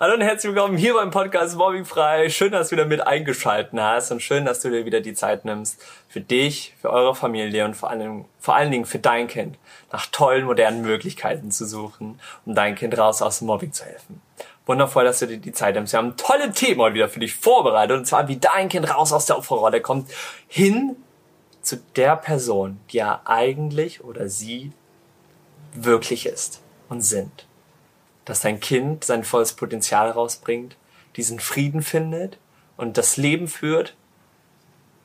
Hallo 0.00 0.14
und 0.14 0.22
herzlich 0.22 0.54
willkommen 0.54 0.78
hier 0.78 0.94
beim 0.94 1.10
Podcast 1.10 1.56
Mobbing 1.56 1.84
frei. 1.84 2.30
Schön, 2.30 2.50
dass 2.50 2.70
du 2.70 2.76
wieder 2.76 2.86
mit 2.86 3.06
eingeschalten 3.06 3.80
hast 3.80 4.10
und 4.10 4.22
schön, 4.22 4.46
dass 4.46 4.60
du 4.60 4.70
dir 4.70 4.86
wieder 4.86 5.02
die 5.02 5.12
Zeit 5.12 5.44
nimmst 5.44 5.80
für 6.08 6.20
dich, 6.20 6.74
für 6.80 6.90
eure 6.90 7.14
Familie 7.14 7.64
und 7.66 7.76
vor 7.76 7.90
allem, 7.90 8.24
vor 8.40 8.56
allen 8.56 8.70
Dingen 8.70 8.86
für 8.86 8.98
dein 8.98 9.28
Kind 9.28 9.58
nach 9.92 10.06
tollen, 10.06 10.46
modernen 10.46 10.80
Möglichkeiten 10.80 11.50
zu 11.50 11.66
suchen, 11.66 12.18
um 12.46 12.54
dein 12.54 12.74
Kind 12.74 12.96
raus 12.96 13.20
aus 13.20 13.40
dem 13.40 13.46
Mobbing 13.48 13.72
zu 13.72 13.84
helfen. 13.84 14.22
Wundervoll, 14.64 15.04
dass 15.04 15.18
du 15.18 15.26
dir 15.26 15.38
die 15.38 15.52
Zeit 15.52 15.74
nimmst. 15.74 15.92
Wir 15.92 15.98
haben 15.98 16.16
tolle 16.16 16.52
Themen 16.52 16.80
heute 16.80 16.94
wieder 16.94 17.08
für 17.10 17.20
dich 17.20 17.34
vorbereitet 17.34 17.96
und 17.96 18.06
zwar, 18.06 18.28
wie 18.28 18.38
dein 18.38 18.70
Kind 18.70 18.92
raus 18.92 19.12
aus 19.12 19.26
der 19.26 19.36
Opferrolle 19.36 19.82
kommt, 19.82 20.10
hin 20.48 20.96
zu 21.60 21.76
der 21.96 22.16
Person, 22.16 22.80
die 22.90 22.98
er 22.98 23.20
eigentlich 23.26 24.02
oder 24.02 24.28
sie 24.28 24.72
wirklich 25.74 26.26
ist 26.26 26.62
und 26.88 27.02
sind 27.02 27.46
dass 28.24 28.40
dein 28.40 28.60
Kind 28.60 29.04
sein 29.04 29.24
volles 29.24 29.54
Potenzial 29.54 30.10
rausbringt, 30.10 30.76
diesen 31.16 31.40
Frieden 31.40 31.82
findet 31.82 32.38
und 32.76 32.98
das 32.98 33.16
Leben 33.16 33.48
führt, 33.48 33.94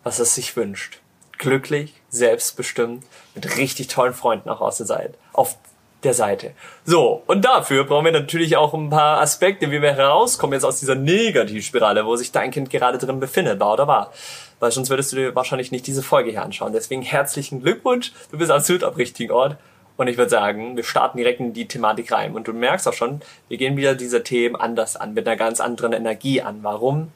was 0.04 0.20
es 0.20 0.36
sich 0.36 0.56
wünscht. 0.56 1.00
Glücklich, 1.38 1.94
selbstbestimmt, 2.10 3.06
mit 3.36 3.58
richtig 3.58 3.88
tollen 3.88 4.14
Freunden 4.14 4.50
auch 4.50 4.62
aus 4.62 4.78
der 4.78 4.86
Seite, 4.86 5.14
auf 5.34 5.58
der 6.04 6.14
Seite. 6.14 6.54
So, 6.86 7.24
und 7.28 7.44
dafür 7.44 7.84
brauchen 7.84 8.06
wir 8.06 8.12
natürlich 8.12 8.56
auch 8.56 8.74
ein 8.74 8.90
paar 8.90 9.20
Aspekte, 9.20 9.72
wie 9.72 9.82
wir 9.82 9.94
herauskommen 9.94 10.54
jetzt 10.54 10.64
aus 10.64 10.80
dieser 10.80 10.96
Negativspirale, 10.96 12.06
wo 12.06 12.16
sich 12.16 12.32
dein 12.32 12.52
Kind 12.52 12.70
gerade 12.70 12.98
drin 12.98 13.20
befindet, 13.20 13.60
war 13.60 13.74
oder 13.74 13.88
war. 13.88 14.14
Weil 14.60 14.72
sonst 14.72 14.90
würdest 14.90 15.12
du 15.12 15.18
dir 15.18 15.36
wahrscheinlich 15.36 15.72
nicht 15.72 15.86
diese 15.86 16.04
Folge 16.04 16.32
hier 16.32 16.44
anschauen. 16.44 16.74
Deswegen 16.74 17.02
herzlichen 17.02 17.62
Glückwunsch, 17.62 18.14
du 18.32 18.38
bist 18.38 18.52
absolut 18.52 18.84
am 18.84 18.94
richtigen 18.94 19.32
Ort. 19.32 19.58
Und 19.98 20.08
ich 20.08 20.18
würde 20.18 20.30
sagen, 20.30 20.78
wir 20.78 20.84
starten 20.84 21.18
direkt 21.18 21.40
in 21.40 21.54
die 21.54 21.68
Thematik 21.68 22.12
rein. 22.12 22.36
Und 22.36 22.48
du 22.48 22.54
merkst 22.54 22.88
auch 22.88 22.94
schon, 22.94 23.22
wir 23.50 23.58
gehen 23.58 23.76
wieder 23.78 23.96
diese 23.96 24.24
Themen 24.24 24.56
anders 24.56 24.96
an, 24.96 25.16
mit 25.16 25.28
einer 25.28 25.36
ganz 25.36 25.60
anderen 25.60 25.92
Energie 25.92 26.42
an. 26.42 26.60
Warum? 26.62 27.12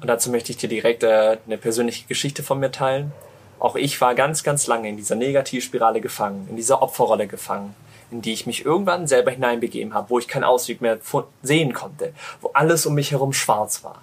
Und 0.00 0.06
dazu 0.06 0.30
möchte 0.30 0.50
ich 0.50 0.56
dir 0.56 0.68
direkt 0.68 1.02
äh, 1.02 1.36
eine 1.46 1.58
persönliche 1.58 2.06
Geschichte 2.06 2.42
von 2.42 2.60
mir 2.60 2.72
teilen. 2.72 3.12
Auch 3.58 3.76
ich 3.76 4.00
war 4.00 4.14
ganz, 4.14 4.42
ganz 4.42 4.66
lange 4.66 4.88
in 4.88 4.96
dieser 4.96 5.16
Negativspirale 5.16 6.00
gefangen, 6.00 6.46
in 6.48 6.56
dieser 6.56 6.80
Opferrolle 6.80 7.26
gefangen, 7.26 7.74
in 8.10 8.22
die 8.22 8.32
ich 8.32 8.46
mich 8.46 8.64
irgendwann 8.64 9.06
selber 9.06 9.32
hineinbegeben 9.32 9.94
habe, 9.94 10.10
wo 10.10 10.18
ich 10.18 10.28
keinen 10.28 10.44
Ausweg 10.44 10.80
mehr 10.80 10.98
sehen 11.42 11.74
konnte, 11.74 12.12
wo 12.40 12.50
alles 12.54 12.86
um 12.86 12.94
mich 12.94 13.10
herum 13.10 13.32
schwarz 13.32 13.82
war. 13.82 14.02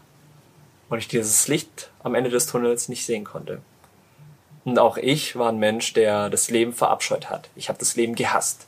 Und 0.90 1.00
ich 1.00 1.08
dieses 1.08 1.48
Licht 1.48 1.90
am 2.04 2.14
Ende 2.14 2.30
des 2.30 2.46
Tunnels 2.48 2.90
nicht 2.90 3.06
sehen 3.06 3.24
konnte. 3.24 3.62
Und 4.66 4.80
auch 4.80 4.98
ich 4.98 5.38
war 5.38 5.50
ein 5.50 5.60
Mensch, 5.60 5.94
der 5.94 6.30
das 6.30 6.50
Leben 6.50 6.74
verabscheut 6.74 7.30
hat. 7.30 7.50
Ich 7.56 7.70
habe 7.70 7.80
das 7.80 7.96
Leben 7.96 8.16
gehasst. 8.16 8.66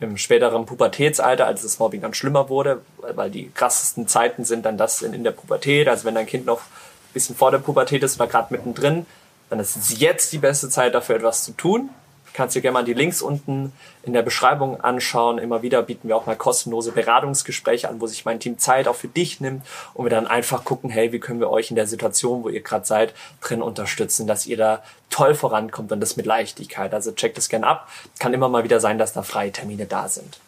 Im 0.00 0.16
späteren 0.16 0.66
Pubertätsalter, 0.66 1.46
als 1.46 1.62
das 1.62 1.78
Mobbing 1.78 2.00
dann 2.00 2.14
schlimmer 2.14 2.48
wurde, 2.48 2.82
weil 2.98 3.30
die 3.30 3.50
krassesten 3.50 4.08
Zeiten 4.08 4.44
sind 4.44 4.66
dann 4.66 4.76
das 4.76 5.02
in, 5.02 5.22
der 5.22 5.30
Pubertät, 5.30 5.88
also 5.88 6.04
wenn 6.04 6.14
dein 6.14 6.26
Kind 6.26 6.46
noch 6.46 6.60
ein 6.60 7.12
bisschen 7.12 7.36
vor 7.36 7.50
der 7.50 7.58
Pubertät 7.58 8.02
ist 8.02 8.18
oder 8.18 8.28
gerade 8.28 8.52
mittendrin, 8.52 9.06
dann 9.50 9.60
ist 9.60 9.98
jetzt 9.98 10.32
die 10.32 10.38
beste 10.38 10.68
Zeit 10.68 10.94
dafür, 10.94 11.16
etwas 11.16 11.44
zu 11.44 11.52
tun 11.52 11.90
kannst 12.32 12.56
dir 12.56 12.60
gerne 12.60 12.74
mal 12.74 12.84
die 12.84 12.94
Links 12.94 13.22
unten 13.22 13.72
in 14.02 14.12
der 14.12 14.22
Beschreibung 14.22 14.80
anschauen. 14.80 15.38
Immer 15.38 15.62
wieder 15.62 15.82
bieten 15.82 16.08
wir 16.08 16.16
auch 16.16 16.26
mal 16.26 16.36
kostenlose 16.36 16.92
Beratungsgespräche 16.92 17.88
an, 17.88 18.00
wo 18.00 18.06
sich 18.06 18.24
mein 18.24 18.40
Team 18.40 18.58
Zeit 18.58 18.88
auch 18.88 18.96
für 18.96 19.08
dich 19.08 19.40
nimmt 19.40 19.66
und 19.94 20.04
wir 20.04 20.10
dann 20.10 20.26
einfach 20.26 20.64
gucken, 20.64 20.90
hey, 20.90 21.12
wie 21.12 21.20
können 21.20 21.40
wir 21.40 21.50
euch 21.50 21.70
in 21.70 21.76
der 21.76 21.86
Situation, 21.86 22.42
wo 22.44 22.48
ihr 22.48 22.60
gerade 22.60 22.86
seid, 22.86 23.14
drin 23.40 23.62
unterstützen, 23.62 24.26
dass 24.26 24.46
ihr 24.46 24.56
da 24.56 24.82
toll 25.10 25.34
vorankommt 25.34 25.92
und 25.92 26.00
das 26.00 26.16
mit 26.16 26.26
Leichtigkeit. 26.26 26.94
Also 26.94 27.12
checkt 27.12 27.36
das 27.36 27.48
gerne 27.48 27.66
ab. 27.66 27.88
Kann 28.18 28.34
immer 28.34 28.48
mal 28.48 28.64
wieder 28.64 28.80
sein, 28.80 28.98
dass 28.98 29.12
da 29.12 29.22
freie 29.22 29.52
Termine 29.52 29.86
da 29.86 30.08
sind. 30.08 30.38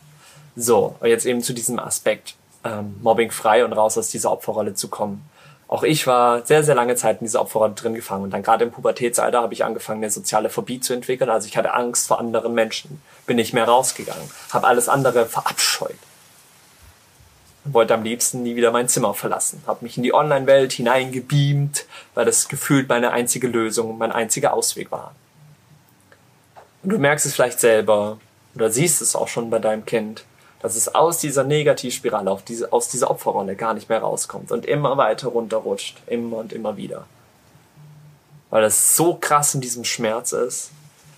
So, 0.54 0.96
jetzt 1.02 1.26
eben 1.26 1.42
zu 1.42 1.52
diesem 1.52 1.78
Aspekt, 1.78 2.34
ähm, 2.64 2.96
Mobbing 3.02 3.30
frei 3.30 3.64
und 3.64 3.72
raus 3.72 3.98
aus 3.98 4.10
dieser 4.10 4.30
Opferrolle 4.30 4.74
zu 4.74 4.88
kommen 4.88 5.28
auch 5.72 5.84
ich 5.84 6.06
war 6.06 6.44
sehr, 6.44 6.62
sehr 6.62 6.74
lange 6.74 6.96
Zeit 6.96 7.22
in 7.22 7.26
dieser 7.26 7.40
Opferrolle 7.40 7.72
drin 7.72 7.94
gefangen. 7.94 8.24
Und 8.24 8.30
dann 8.32 8.42
gerade 8.42 8.62
im 8.62 8.70
Pubertätsalter 8.70 9.40
habe 9.40 9.54
ich 9.54 9.64
angefangen, 9.64 10.02
eine 10.02 10.10
soziale 10.10 10.50
Phobie 10.50 10.80
zu 10.80 10.92
entwickeln. 10.92 11.30
Also 11.30 11.48
ich 11.48 11.56
hatte 11.56 11.72
Angst 11.72 12.08
vor 12.08 12.20
anderen 12.20 12.52
Menschen, 12.52 13.00
bin 13.26 13.36
nicht 13.36 13.54
mehr 13.54 13.64
rausgegangen, 13.64 14.28
habe 14.50 14.66
alles 14.66 14.90
andere 14.90 15.24
verabscheut. 15.24 15.96
Und 17.64 17.72
wollte 17.72 17.94
am 17.94 18.02
liebsten 18.02 18.42
nie 18.42 18.54
wieder 18.54 18.70
mein 18.70 18.86
Zimmer 18.86 19.14
verlassen. 19.14 19.62
Habe 19.66 19.82
mich 19.86 19.96
in 19.96 20.02
die 20.02 20.12
Online-Welt 20.12 20.74
hineingebeamt, 20.74 21.86
weil 22.12 22.26
das 22.26 22.48
gefühlt 22.48 22.90
meine 22.90 23.12
einzige 23.12 23.48
Lösung, 23.48 23.96
mein 23.96 24.12
einziger 24.12 24.52
Ausweg 24.52 24.92
war. 24.92 25.14
Und 26.82 26.90
du 26.90 26.98
merkst 26.98 27.24
es 27.24 27.32
vielleicht 27.32 27.60
selber 27.60 28.18
oder 28.54 28.70
siehst 28.70 29.00
es 29.00 29.16
auch 29.16 29.28
schon 29.28 29.48
bei 29.48 29.58
deinem 29.58 29.86
Kind 29.86 30.26
dass 30.62 30.76
es 30.76 30.94
aus 30.94 31.18
dieser 31.18 31.42
Negativspirale, 31.42 32.38
diese, 32.46 32.72
aus 32.72 32.88
dieser 32.88 33.10
Opferrolle 33.10 33.56
gar 33.56 33.74
nicht 33.74 33.88
mehr 33.88 34.00
rauskommt 34.00 34.52
und 34.52 34.64
immer 34.64 34.96
weiter 34.96 35.28
runterrutscht, 35.28 35.98
immer 36.06 36.38
und 36.38 36.52
immer 36.52 36.76
wieder. 36.76 37.04
Weil 38.48 38.64
es 38.64 38.96
so 38.96 39.14
krass 39.14 39.54
in 39.54 39.60
diesem 39.60 39.84
Schmerz 39.84 40.32
ist, 40.32 40.70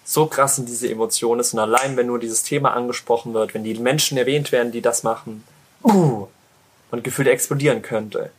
so 0.05 0.27
krass 0.27 0.59
in 0.59 0.67
diese 0.67 0.91
Emotion 0.91 1.41
ist 1.41 1.53
und 1.53 1.61
allein 1.61 1.97
wenn 1.97 2.07
nur 2.07 2.19
dieses 2.19 2.43
Thema 2.43 2.73
angesprochen 2.73 3.35
wird, 3.35 3.53
wenn 3.53 3.65
die 3.65 3.75
Menschen 3.75 4.17
erwähnt 4.17 4.51
werden, 4.51 4.73
die 4.73 4.83
das 4.83 5.03
machen, 5.03 5.45
uh, 5.85 6.27
und 6.91 7.05
gefühlt 7.05 7.29
explodieren 7.29 7.83
könnte. 7.83 8.31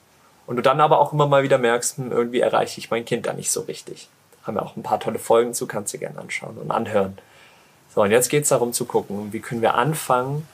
Und 0.48 0.56
du 0.56 0.62
dann 0.64 0.82
aber 0.82 1.00
auch 1.00 1.14
immer 1.14 1.28
mal 1.28 1.44
wieder 1.44 1.58
merkst, 1.60 1.98
hm, 1.98 2.12
irgendwie 2.12 2.40
erreiche 2.40 2.80
ich 2.80 2.90
mein 2.90 3.06
Kind 3.06 3.28
da 3.28 3.34
nicht 3.34 3.52
so 3.52 3.62
richtig. 3.62 4.10
Haben 4.44 4.58
wir 4.58 4.64
auch 4.64 4.76
ein 4.76 4.84
paar 4.84 5.00
tolle 5.00 5.20
Folgen 5.20 5.54
zu, 5.54 5.68
kannst 5.68 5.94
du 5.94 6.00
gerne 6.00 6.20
anschauen 6.20 6.58
und 6.58 6.72
anhören. 6.72 7.18
So, 7.94 8.02
und 8.02 8.12
jetzt 8.12 8.30
geht's 8.30 8.50
darum 8.50 8.74
zu 8.74 8.86
gucken, 8.86 9.34
wie 9.34 9.40
können 9.40 9.62
wir 9.62 9.76
anfangen, 9.76 10.48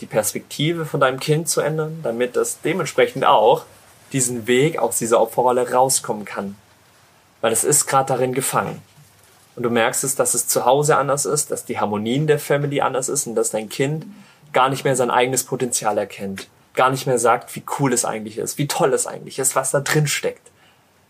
die 0.00 0.06
Perspektive 0.06 0.86
von 0.86 1.00
deinem 1.00 1.20
Kind 1.20 1.48
zu 1.48 1.60
ändern, 1.60 2.00
damit 2.02 2.36
es 2.36 2.60
dementsprechend 2.60 3.24
auch 3.24 3.64
diesen 4.12 4.46
Weg 4.46 4.78
aus 4.78 4.98
dieser 4.98 5.20
Opferrolle 5.20 5.70
rauskommen 5.72 6.24
kann. 6.24 6.56
Weil 7.40 7.52
es 7.52 7.64
ist 7.64 7.86
gerade 7.86 8.08
darin 8.08 8.32
gefangen. 8.32 8.82
Und 9.56 9.62
du 9.62 9.70
merkst 9.70 10.02
es, 10.02 10.16
dass 10.16 10.34
es 10.34 10.48
zu 10.48 10.64
Hause 10.64 10.96
anders 10.96 11.26
ist, 11.26 11.50
dass 11.50 11.64
die 11.64 11.78
Harmonien 11.78 12.26
der 12.26 12.38
Family 12.38 12.80
anders 12.80 13.08
ist 13.08 13.26
und 13.26 13.34
dass 13.34 13.50
dein 13.50 13.68
Kind 13.68 14.06
gar 14.52 14.68
nicht 14.68 14.84
mehr 14.84 14.96
sein 14.96 15.10
eigenes 15.10 15.44
Potenzial 15.44 15.98
erkennt. 15.98 16.48
Gar 16.74 16.90
nicht 16.90 17.06
mehr 17.06 17.18
sagt, 17.18 17.54
wie 17.54 17.62
cool 17.78 17.92
es 17.92 18.04
eigentlich 18.04 18.38
ist, 18.38 18.58
wie 18.58 18.66
toll 18.66 18.92
es 18.92 19.06
eigentlich 19.06 19.38
ist, 19.38 19.54
was 19.54 19.70
da 19.70 19.80
drin 19.80 20.08
steckt. 20.08 20.50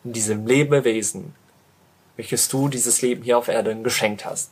In 0.04 0.12
diesem 0.12 0.46
Lebewesen, 0.46 1.34
welches 2.16 2.48
du 2.48 2.68
dieses 2.68 3.00
Leben 3.00 3.22
hier 3.22 3.38
auf 3.38 3.48
Erden 3.48 3.82
geschenkt 3.82 4.26
hast. 4.26 4.50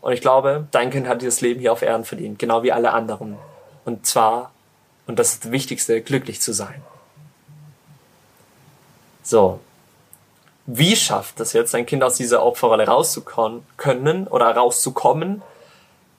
Und 0.00 0.12
ich 0.12 0.20
glaube, 0.20 0.66
dein 0.70 0.90
Kind 0.90 1.08
hat 1.08 1.20
dieses 1.20 1.40
Leben 1.40 1.60
hier 1.60 1.72
auf 1.72 1.82
Erden 1.82 2.04
verdient, 2.04 2.38
genau 2.38 2.62
wie 2.62 2.72
alle 2.72 2.92
anderen. 2.92 3.36
Und 3.86 4.04
zwar, 4.04 4.50
und 5.06 5.18
das 5.18 5.34
ist 5.34 5.44
das 5.44 5.52
Wichtigste, 5.52 6.02
glücklich 6.02 6.40
zu 6.40 6.52
sein. 6.52 6.82
So. 9.22 9.60
Wie 10.66 10.96
schafft 10.96 11.38
es 11.38 11.52
jetzt, 11.52 11.72
ein 11.76 11.86
Kind 11.86 12.02
aus 12.02 12.16
dieser 12.16 12.44
Opferrolle 12.44 12.88
rauszukommen 12.88 13.64
können 13.76 14.26
oder 14.26 14.50
rauszukommen? 14.50 15.40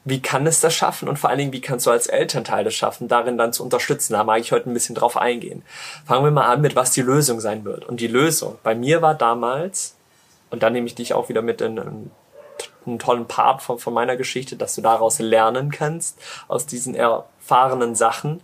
Wie 0.06 0.22
kann 0.22 0.48
es 0.48 0.62
das 0.62 0.74
schaffen? 0.74 1.10
Und 1.10 1.20
vor 1.20 1.30
allen 1.30 1.40
Dingen, 1.40 1.52
wie 1.52 1.60
kannst 1.60 1.86
du 1.86 1.92
als 1.92 2.08
Elternteil 2.08 2.64
das 2.64 2.74
schaffen, 2.74 3.10
darin 3.10 3.38
dann 3.38 3.52
zu 3.52 3.64
unterstützen? 3.64 4.14
Da 4.14 4.24
mag 4.24 4.40
ich 4.40 4.54
heute 4.54 4.70
ein 4.70 4.74
bisschen 4.74 4.96
drauf 4.96 5.18
eingehen. 5.18 5.64
Fangen 6.06 6.24
wir 6.24 6.32
mal 6.32 6.48
an 6.48 6.62
mit, 6.62 6.78
was 6.78 6.92
die 6.92 7.02
Lösung 7.02 7.42
sein 7.42 7.66
wird. 7.66 7.84
Und 7.84 8.00
die 8.00 8.08
Lösung 8.08 8.58
bei 8.64 8.76
mir 8.76 9.02
war 9.02 9.16
damals, 9.16 9.96
und 10.50 10.64
da 10.64 10.70
nehme 10.70 10.88
ich 10.88 10.96
dich 10.96 11.14
auch 11.14 11.28
wieder 11.28 11.42
mit 11.42 11.60
in, 11.60 11.76
in 11.76 12.12
einen 12.88 13.00
tollen 13.00 13.28
Part 13.28 13.62
von, 13.62 13.80
von 13.80 13.94
meiner 13.94 14.16
Geschichte, 14.16 14.56
dass 14.56 14.76
du 14.76 14.82
daraus 14.82 15.20
lernen 15.20 15.72
kannst, 15.72 16.18
aus 16.48 16.66
diesen 16.66 16.96
erfahrenen 16.96 17.96
Sachen. 17.96 18.42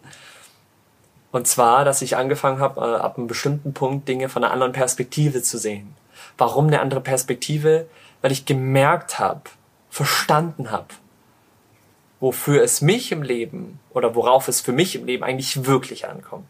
Und 1.31 1.47
zwar, 1.47 1.83
dass 1.83 2.01
ich 2.01 2.15
angefangen 2.15 2.59
habe, 2.59 2.81
äh, 2.81 2.95
ab 3.01 3.17
einem 3.17 3.27
bestimmten 3.27 3.73
Punkt 3.73 4.07
Dinge 4.07 4.29
von 4.29 4.43
einer 4.43 4.53
anderen 4.53 4.73
Perspektive 4.73 5.41
zu 5.41 5.57
sehen. 5.57 5.95
Warum 6.37 6.67
eine 6.67 6.79
andere 6.79 7.01
Perspektive? 7.01 7.87
Weil 8.21 8.31
ich 8.31 8.45
gemerkt 8.45 9.19
habe, 9.19 9.41
verstanden 9.89 10.71
habe, 10.71 10.87
wofür 12.19 12.63
es 12.63 12.81
mich 12.81 13.11
im 13.11 13.21
Leben 13.21 13.79
oder 13.91 14.15
worauf 14.15 14.47
es 14.47 14.61
für 14.61 14.71
mich 14.71 14.95
im 14.95 15.05
Leben 15.05 15.23
eigentlich 15.23 15.65
wirklich 15.65 16.07
ankommt. 16.07 16.47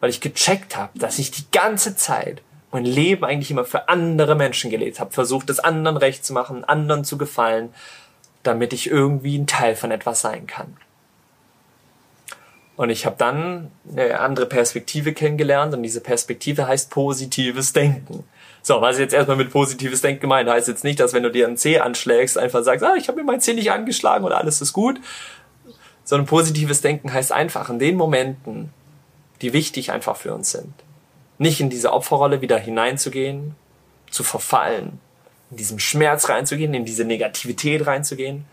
Weil 0.00 0.10
ich 0.10 0.20
gecheckt 0.20 0.76
habe, 0.76 0.98
dass 0.98 1.18
ich 1.18 1.30
die 1.30 1.50
ganze 1.50 1.96
Zeit 1.96 2.42
mein 2.72 2.84
Leben 2.84 3.24
eigentlich 3.24 3.50
immer 3.50 3.64
für 3.64 3.88
andere 3.88 4.34
Menschen 4.34 4.70
gelebt 4.70 4.98
habe, 4.98 5.12
versucht 5.12 5.50
es 5.50 5.60
anderen 5.60 5.96
recht 5.96 6.24
zu 6.24 6.32
machen, 6.32 6.64
anderen 6.64 7.04
zu 7.04 7.18
gefallen, 7.18 7.72
damit 8.42 8.72
ich 8.72 8.90
irgendwie 8.90 9.38
ein 9.38 9.46
Teil 9.46 9.76
von 9.76 9.90
etwas 9.90 10.20
sein 10.20 10.46
kann. 10.46 10.76
Und 12.76 12.90
ich 12.90 13.04
habe 13.04 13.16
dann 13.18 13.70
eine 13.90 14.18
andere 14.18 14.46
Perspektive 14.46 15.12
kennengelernt 15.12 15.74
und 15.74 15.82
diese 15.82 16.00
Perspektive 16.00 16.66
heißt 16.66 16.90
positives 16.90 17.72
Denken. 17.72 18.24
So, 18.62 18.80
was 18.80 18.98
jetzt 18.98 19.12
erstmal 19.12 19.36
mit 19.36 19.50
positives 19.50 20.00
Denken 20.00 20.22
gemeint 20.22 20.48
heißt 20.48 20.68
jetzt 20.68 20.84
nicht, 20.84 20.98
dass 20.98 21.12
wenn 21.12 21.22
du 21.22 21.30
dir 21.30 21.46
einen 21.46 21.56
C 21.56 21.78
anschlägst, 21.78 22.38
einfach 22.38 22.62
sagst, 22.62 22.84
ah, 22.84 22.94
ich 22.96 23.08
habe 23.08 23.18
mir 23.18 23.24
mein 23.24 23.40
C 23.40 23.52
nicht 23.54 23.70
angeschlagen 23.70 24.24
und 24.24 24.32
alles 24.32 24.60
ist 24.62 24.72
gut, 24.72 25.00
sondern 26.04 26.26
positives 26.26 26.80
Denken 26.80 27.12
heißt 27.12 27.32
einfach 27.32 27.68
in 27.68 27.78
den 27.78 27.96
Momenten, 27.96 28.70
die 29.42 29.52
wichtig 29.52 29.92
einfach 29.92 30.16
für 30.16 30.32
uns 30.32 30.52
sind, 30.52 30.72
nicht 31.42 31.60
in 31.60 31.70
diese 31.70 31.92
Opferrolle 31.92 32.40
wieder 32.40 32.58
hineinzugehen, 32.58 33.54
zu 34.10 34.22
verfallen, 34.24 35.00
in 35.50 35.56
diesem 35.56 35.78
Schmerz 35.78 36.28
reinzugehen, 36.28 36.74
in 36.74 36.84
diese 36.84 37.04
Negativität 37.04 37.86
reinzugehen, 37.86 38.44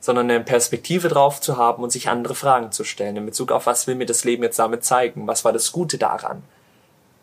sondern 0.00 0.30
eine 0.30 0.44
Perspektive 0.44 1.08
drauf 1.08 1.40
zu 1.40 1.56
haben 1.56 1.82
und 1.82 1.90
sich 1.90 2.08
andere 2.08 2.34
Fragen 2.34 2.70
zu 2.72 2.84
stellen 2.84 3.16
in 3.16 3.26
Bezug 3.26 3.50
auf, 3.50 3.66
was 3.66 3.86
will 3.86 3.96
mir 3.96 4.06
das 4.06 4.24
Leben 4.24 4.42
jetzt 4.42 4.58
damit 4.58 4.84
zeigen? 4.84 5.26
Was 5.26 5.44
war 5.44 5.52
das 5.52 5.72
Gute 5.72 5.98
daran? 5.98 6.42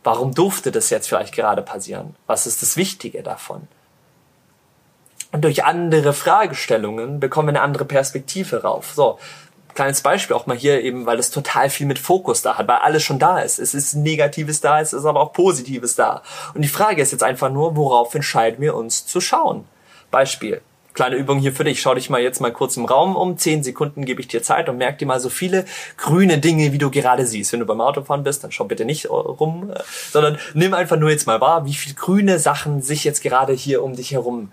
Warum 0.04 0.36
durfte 0.36 0.72
das 0.72 0.90
jetzt 0.90 1.08
vielleicht 1.08 1.34
gerade 1.34 1.62
passieren? 1.62 2.16
Was 2.28 2.46
ist 2.46 2.62
das 2.62 2.78
Wichtige 2.78 3.24
davon? 3.24 3.68
Und 5.32 5.42
durch 5.42 5.64
andere 5.64 6.14
Fragestellungen 6.14 7.20
bekommen 7.20 7.48
wir 7.48 7.54
eine 7.54 7.62
andere 7.62 7.86
Perspektive 7.86 8.62
rauf. 8.62 8.94
So, 8.94 9.20
kleines 9.76 10.02
Beispiel 10.02 10.36
auch 10.36 10.48
mal 10.48 10.58
hier 10.58 10.82
eben, 10.82 11.06
weil 11.06 11.20
es 11.20 11.30
total 11.30 11.70
viel 11.70 11.86
mit 11.86 12.00
Fokus 12.00 12.42
da 12.42 12.58
hat, 12.58 12.68
weil 12.68 12.78
alles 12.78 13.04
schon 13.04 13.20
da 13.20 13.40
ist. 13.40 13.60
Es 13.60 13.74
ist 13.74 13.94
Negatives 13.94 14.62
da, 14.62 14.82
es 14.82 14.94
ist 14.94 15.06
aber 15.06 15.20
auch 15.20 15.34
Positives 15.34 15.96
da. 15.96 16.24
Und 16.54 16.62
die 16.62 16.70
Frage 16.70 17.02
ist 17.02 17.12
jetzt 17.12 17.24
einfach 17.24 17.52
nur, 17.52 17.76
worauf 17.76 18.16
entscheiden 18.16 18.62
wir 18.62 18.76
uns 18.76 19.06
zu 19.06 19.22
schauen? 19.22 19.66
Beispiel 20.12 20.62
kleine 20.96 21.18
Übung 21.18 21.38
hier 21.38 21.54
für 21.54 21.64
dich. 21.64 21.82
Schau 21.82 21.94
dich 21.94 22.10
mal 22.10 22.22
jetzt 22.22 22.42
mal 22.42 22.52
kurz 22.52 22.78
im 22.78 22.86
Raum 22.86 23.16
um. 23.16 23.38
Zehn 23.38 23.64
Sekunden 23.64 24.06
gebe 24.06 24.22
ich 24.22 24.28
dir 24.28 24.42
Zeit 24.42 24.68
und 24.70 24.78
merk 24.78 24.98
dir 24.98 25.06
mal 25.06 25.20
so 25.20 25.30
viele 25.30 25.66
grüne 25.98 26.40
Dinge, 26.40 26.72
wie 26.72 26.78
du 26.80 26.90
gerade 26.90 27.28
siehst. 27.28 27.54
Wenn 27.54 27.60
du 27.60 27.66
beim 27.66 27.82
Autofahren 27.82 28.24
bist, 28.24 28.44
dann 28.44 28.52
schau 28.52 28.64
bitte 28.64 28.86
nicht 28.86 29.10
rum, 29.10 29.72
äh, 29.72 29.80
sondern 30.12 30.40
nimm 30.54 30.74
einfach 30.74 30.98
nur 30.98 31.12
jetzt 31.12 31.28
mal 31.28 31.42
wahr, 31.42 31.66
wie 31.66 31.74
viele 31.74 31.96
grüne 31.96 32.40
Sachen 32.40 32.82
sich 32.82 33.04
jetzt 33.04 33.22
gerade 33.22 33.54
hier 33.54 33.84
um 33.84 33.96
dich 33.96 34.12
herum 34.12 34.52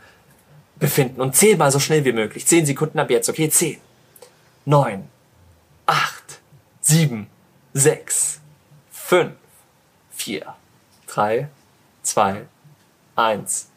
befinden. 0.79 1.21
Und 1.21 1.37
zähl 1.37 1.57
mal 1.57 1.71
so 1.71 1.79
schnell 1.79 2.05
wie 2.05 2.13
möglich. 2.13 2.47
Zehn 2.47 2.67
Sekunden 2.67 2.99
ab 2.99 3.11
jetzt, 3.11 3.29
okay? 3.29 3.49
Zehn, 3.49 3.79
neun, 4.65 5.09
acht, 5.87 6.41
sieben, 6.81 7.29
sechs, 7.73 8.41
fünf, 8.91 9.35
vier, 10.11 10.55
drei, 11.07 11.49
zwei, 12.03 12.47
eins. 13.17 13.69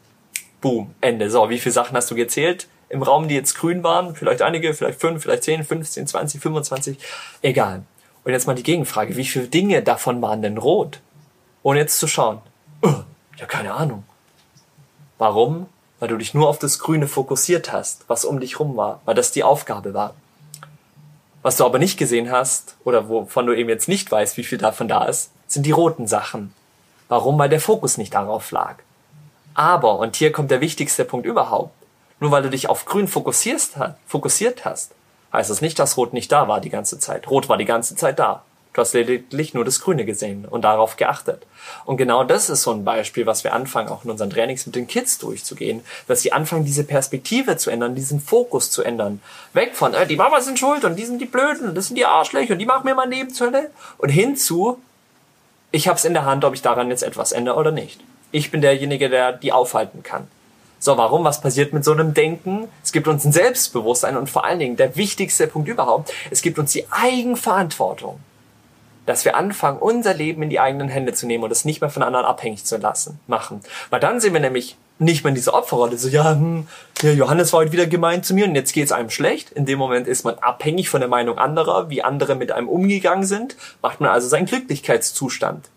Boom, 0.62 0.96
Ende. 1.02 1.30
So, 1.30 1.50
wie 1.50 1.60
viele 1.60 1.74
Sachen 1.74 1.96
hast 1.96 2.10
du 2.10 2.16
gezählt 2.16 2.68
im 2.90 3.04
Raum, 3.04 3.28
die 3.28 3.36
jetzt 3.36 3.56
grün 3.56 3.84
waren? 3.84 4.16
Vielleicht 4.16 4.42
einige, 4.42 4.74
vielleicht 4.74 5.00
fünf, 5.00 5.24
vielleicht 5.24 5.44
zehn, 5.44 5.64
15, 5.64 6.08
20, 6.08 6.42
25. 6.42 6.98
Egal. 7.42 7.84
Und 8.24 8.32
jetzt 8.32 8.48
mal 8.48 8.56
die 8.56 8.64
Gegenfrage. 8.64 9.16
Wie 9.16 9.26
viele 9.26 9.48
Dinge 9.48 9.84
davon 9.84 10.22
waren 10.22 10.42
denn 10.42 10.58
rot? 10.58 11.02
Ohne 11.62 11.80
jetzt 11.80 12.00
zu 12.00 12.08
schauen. 12.08 12.42
Oh, 12.82 13.04
ja, 13.38 13.46
keine 13.46 13.74
Ahnung. 13.74 14.04
Warum? 15.18 15.68
Weil 16.00 16.10
du 16.10 16.18
dich 16.18 16.34
nur 16.34 16.50
auf 16.50 16.60
das 16.60 16.80
Grüne 16.80 17.08
fokussiert 17.08 17.72
hast, 17.72 18.10
was 18.10 18.26
um 18.26 18.40
dich 18.40 18.60
rum 18.60 18.76
war, 18.76 19.02
weil 19.06 19.16
das 19.16 19.32
die 19.32 19.44
Aufgabe 19.44 19.94
war. 19.94 20.16
Was 21.46 21.58
du 21.58 21.64
aber 21.64 21.78
nicht 21.78 22.00
gesehen 22.00 22.32
hast, 22.32 22.76
oder 22.86 23.08
wovon 23.08 23.46
du 23.46 23.54
eben 23.54 23.70
jetzt 23.70 23.88
nicht 23.88 24.12
weißt, 24.12 24.36
wie 24.36 24.44
viel 24.44 24.58
davon 24.58 24.88
da 24.88 25.06
ist, 25.06 25.30
sind 25.46 25.68
die 25.68 25.72
roten 25.74 26.08
Sachen. 26.08 26.52
Warum? 27.08 27.38
Weil 27.38 27.50
der 27.50 27.60
Fokus 27.60 28.00
nicht 28.00 28.16
darauf 28.16 28.50
lag. 28.50 28.78
Aber, 29.54 30.00
und 30.00 30.16
hier 30.16 30.32
kommt 30.32 30.50
der 30.50 30.60
wichtigste 30.60 31.06
Punkt 31.06 31.28
überhaupt, 31.28 31.72
nur 32.20 32.32
weil 32.32 32.42
du 32.42 32.50
dich 32.50 32.68
auf 32.68 32.86
Grün 32.86 33.08
fokussiert, 33.08 33.76
hast, 34.66 34.96
heißt 35.34 35.52
das 35.52 35.62
nicht, 35.62 35.78
dass 35.78 35.98
Rot 35.98 36.14
nicht 36.14 36.32
da 36.32 36.48
war 36.48 36.62
die 36.62 36.72
ganze 36.72 36.98
Zeit. 36.98 37.30
Rot 37.30 37.48
war 37.48 37.58
die 37.58 37.66
ganze 37.66 37.96
Zeit 37.96 38.18
da. 38.18 38.42
Du 38.76 38.82
hast 38.82 38.92
lediglich 38.92 39.54
nur 39.54 39.64
das 39.64 39.80
Grüne 39.80 40.04
gesehen 40.04 40.44
und 40.44 40.64
darauf 40.64 40.98
geachtet. 40.98 41.44
Und 41.86 41.96
genau 41.96 42.26
das 42.26 42.50
ist 42.50 42.64
so 42.64 42.72
ein 42.72 42.84
Beispiel, 42.84 43.26
was 43.26 43.46
wir 43.46 43.54
anfangen, 43.54 43.88
auch 43.88 44.04
in 44.04 44.12
unseren 44.12 44.30
Trainings 44.30 44.66
mit 44.66 44.76
den 44.76 44.86
Kids 44.86 45.18
durchzugehen, 45.18 45.80
dass 46.10 46.22
sie 46.22 46.34
anfangen, 46.34 46.66
diese 46.66 46.84
Perspektive 46.84 47.56
zu 47.56 47.70
ändern, 47.70 47.96
diesen 47.96 48.20
Fokus 48.20 48.72
zu 48.72 48.84
ändern. 48.84 49.22
Weg 49.54 49.78
von, 49.78 49.94
äh, 49.94 50.06
die 50.06 50.18
Mama 50.18 50.42
sind 50.42 50.60
schuld 50.60 50.84
und 50.84 50.98
die 50.98 51.06
sind 51.06 51.20
die 51.20 51.26
Blöden 51.26 51.70
und 51.70 51.76
das 51.76 51.88
sind 51.88 51.96
die 51.96 52.06
Arschlöcher 52.06 52.52
und 52.52 52.60
die 52.60 52.66
machen 52.66 52.84
mir 52.84 52.96
mein 52.96 53.10
Leben 53.10 53.34
zur 53.34 53.48
Hölle. 53.48 53.72
Und 53.98 54.10
hinzu, 54.10 54.78
ich 55.72 55.88
hab's 55.88 56.04
in 56.04 56.14
der 56.14 56.26
Hand, 56.26 56.44
ob 56.44 56.54
ich 56.54 56.62
daran 56.62 56.90
jetzt 56.90 57.04
etwas 57.04 57.32
ändere 57.32 57.56
oder 57.56 57.72
nicht. 57.72 58.02
Ich 58.34 58.52
bin 58.52 58.60
derjenige, 58.60 59.10
der 59.10 59.32
die 59.32 59.54
aufhalten 59.54 60.04
kann. 60.04 60.28
So, 60.80 60.98
warum? 60.98 61.24
Was 61.24 61.40
passiert 61.40 61.72
mit 61.72 61.86
so 61.86 61.94
einem 61.94 62.14
Denken? 62.14 62.68
Es 62.84 62.92
gibt 62.92 63.08
uns 63.08 63.24
ein 63.24 63.32
Selbstbewusstsein 63.32 64.18
und 64.18 64.30
vor 64.30 64.44
allen 64.44 64.60
Dingen 64.60 64.76
der 64.76 64.98
wichtigste 64.98 65.48
Punkt 65.48 65.70
überhaupt, 65.70 66.12
es 66.30 66.42
gibt 66.42 66.60
uns 66.60 66.74
die 66.74 66.86
Eigenverantwortung. 66.92 68.20
Dass 69.06 69.26
wir 69.26 69.36
anfangen, 69.36 69.80
unser 69.80 70.14
Leben 70.14 70.42
in 70.44 70.50
die 70.50 70.60
eigenen 70.60 70.90
Hände 70.90 71.14
zu 71.14 71.28
nehmen 71.28 71.44
und 71.44 71.52
es 71.52 71.66
nicht 71.66 71.82
mehr 71.82 71.90
von 71.90 72.04
anderen 72.04 72.26
abhängig 72.26 72.66
zu 72.66 72.78
lassen, 72.78 73.20
machen. 73.28 73.62
Weil 73.90 74.00
dann 74.00 74.20
sind 74.20 74.34
wir 74.34 74.40
nämlich 74.40 74.78
nicht 74.98 75.24
mehr 75.24 75.30
in 75.30 75.36
dieser 75.36 75.54
Opferrolle, 75.54 75.98
so, 75.98 76.08
ja, 76.08 76.32
hm, 76.32 76.68
ja, 77.02 77.12
Johannes 77.12 77.52
war 77.52 77.60
heute 77.60 77.74
wieder 77.74 77.86
gemein 77.86 78.24
zu 78.24 78.34
mir 78.34 78.46
und 78.46 78.56
jetzt 78.56 78.74
geht's 78.74 78.92
einem 78.92 79.10
schlecht. 79.10 79.52
In 79.52 79.66
dem 79.66 79.78
Moment 79.78 80.08
ist 80.08 80.24
man 80.24 80.36
abhängig 80.36 80.90
von 80.90 81.02
der 81.02 81.10
Meinung 81.10 81.38
anderer, 81.38 81.90
wie 81.90 82.02
andere 82.02 82.36
mit 82.36 82.52
einem 82.52 82.70
umgegangen 82.70 83.26
sind, 83.26 83.58
macht 83.82 84.00
man 84.00 84.10
also 84.10 84.28
seinen 84.28 84.46
Glücklichkeitszustand 84.46 85.70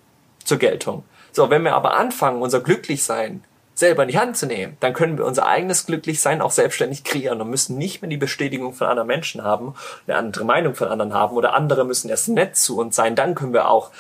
zur 0.45 0.59
Geltung. 0.59 1.03
So, 1.33 1.51
wenn 1.51 1.63
wir 1.63 1.75
aber 1.75 1.97
anfangen, 1.97 2.43
unser 2.43 2.61
Glücklichsein 2.61 3.43
selber 3.79 4.03
in 4.03 4.09
die 4.09 4.19
Hand 4.19 4.37
zu 4.37 4.47
nehmen, 4.47 4.77
dann 4.81 4.93
können 4.93 5.19
wir 5.19 5.25
unser 5.25 5.47
eigenes 5.47 5.87
Glücklichsein 5.87 6.41
auch 6.41 6.51
selbstständig 6.51 7.05
kreieren 7.05 7.41
und 7.41 7.49
müssen 7.49 7.79
nicht 7.79 8.03
mehr 8.03 8.09
die 8.09 8.17
Bestätigung 8.17 8.75
von 8.75 8.89
anderen 8.89 9.07
Menschen 9.07 9.45
haben, 9.45 9.75
eine 10.07 10.17
andere 10.17 10.45
Meinung 10.45 10.75
von 10.75 10.89
anderen 10.89 11.15
haben 11.15 11.37
oder 11.37 11.55
andere 11.55 11.85
müssen 11.85 12.09
erst 12.09 12.29
nett 12.29 12.57
zu 12.57 12.77
uns 12.77 12.97
sein, 12.97 13.15
dann 13.15 13.37
können 13.37 13.53
wir 13.53 13.69
auch 13.71 13.93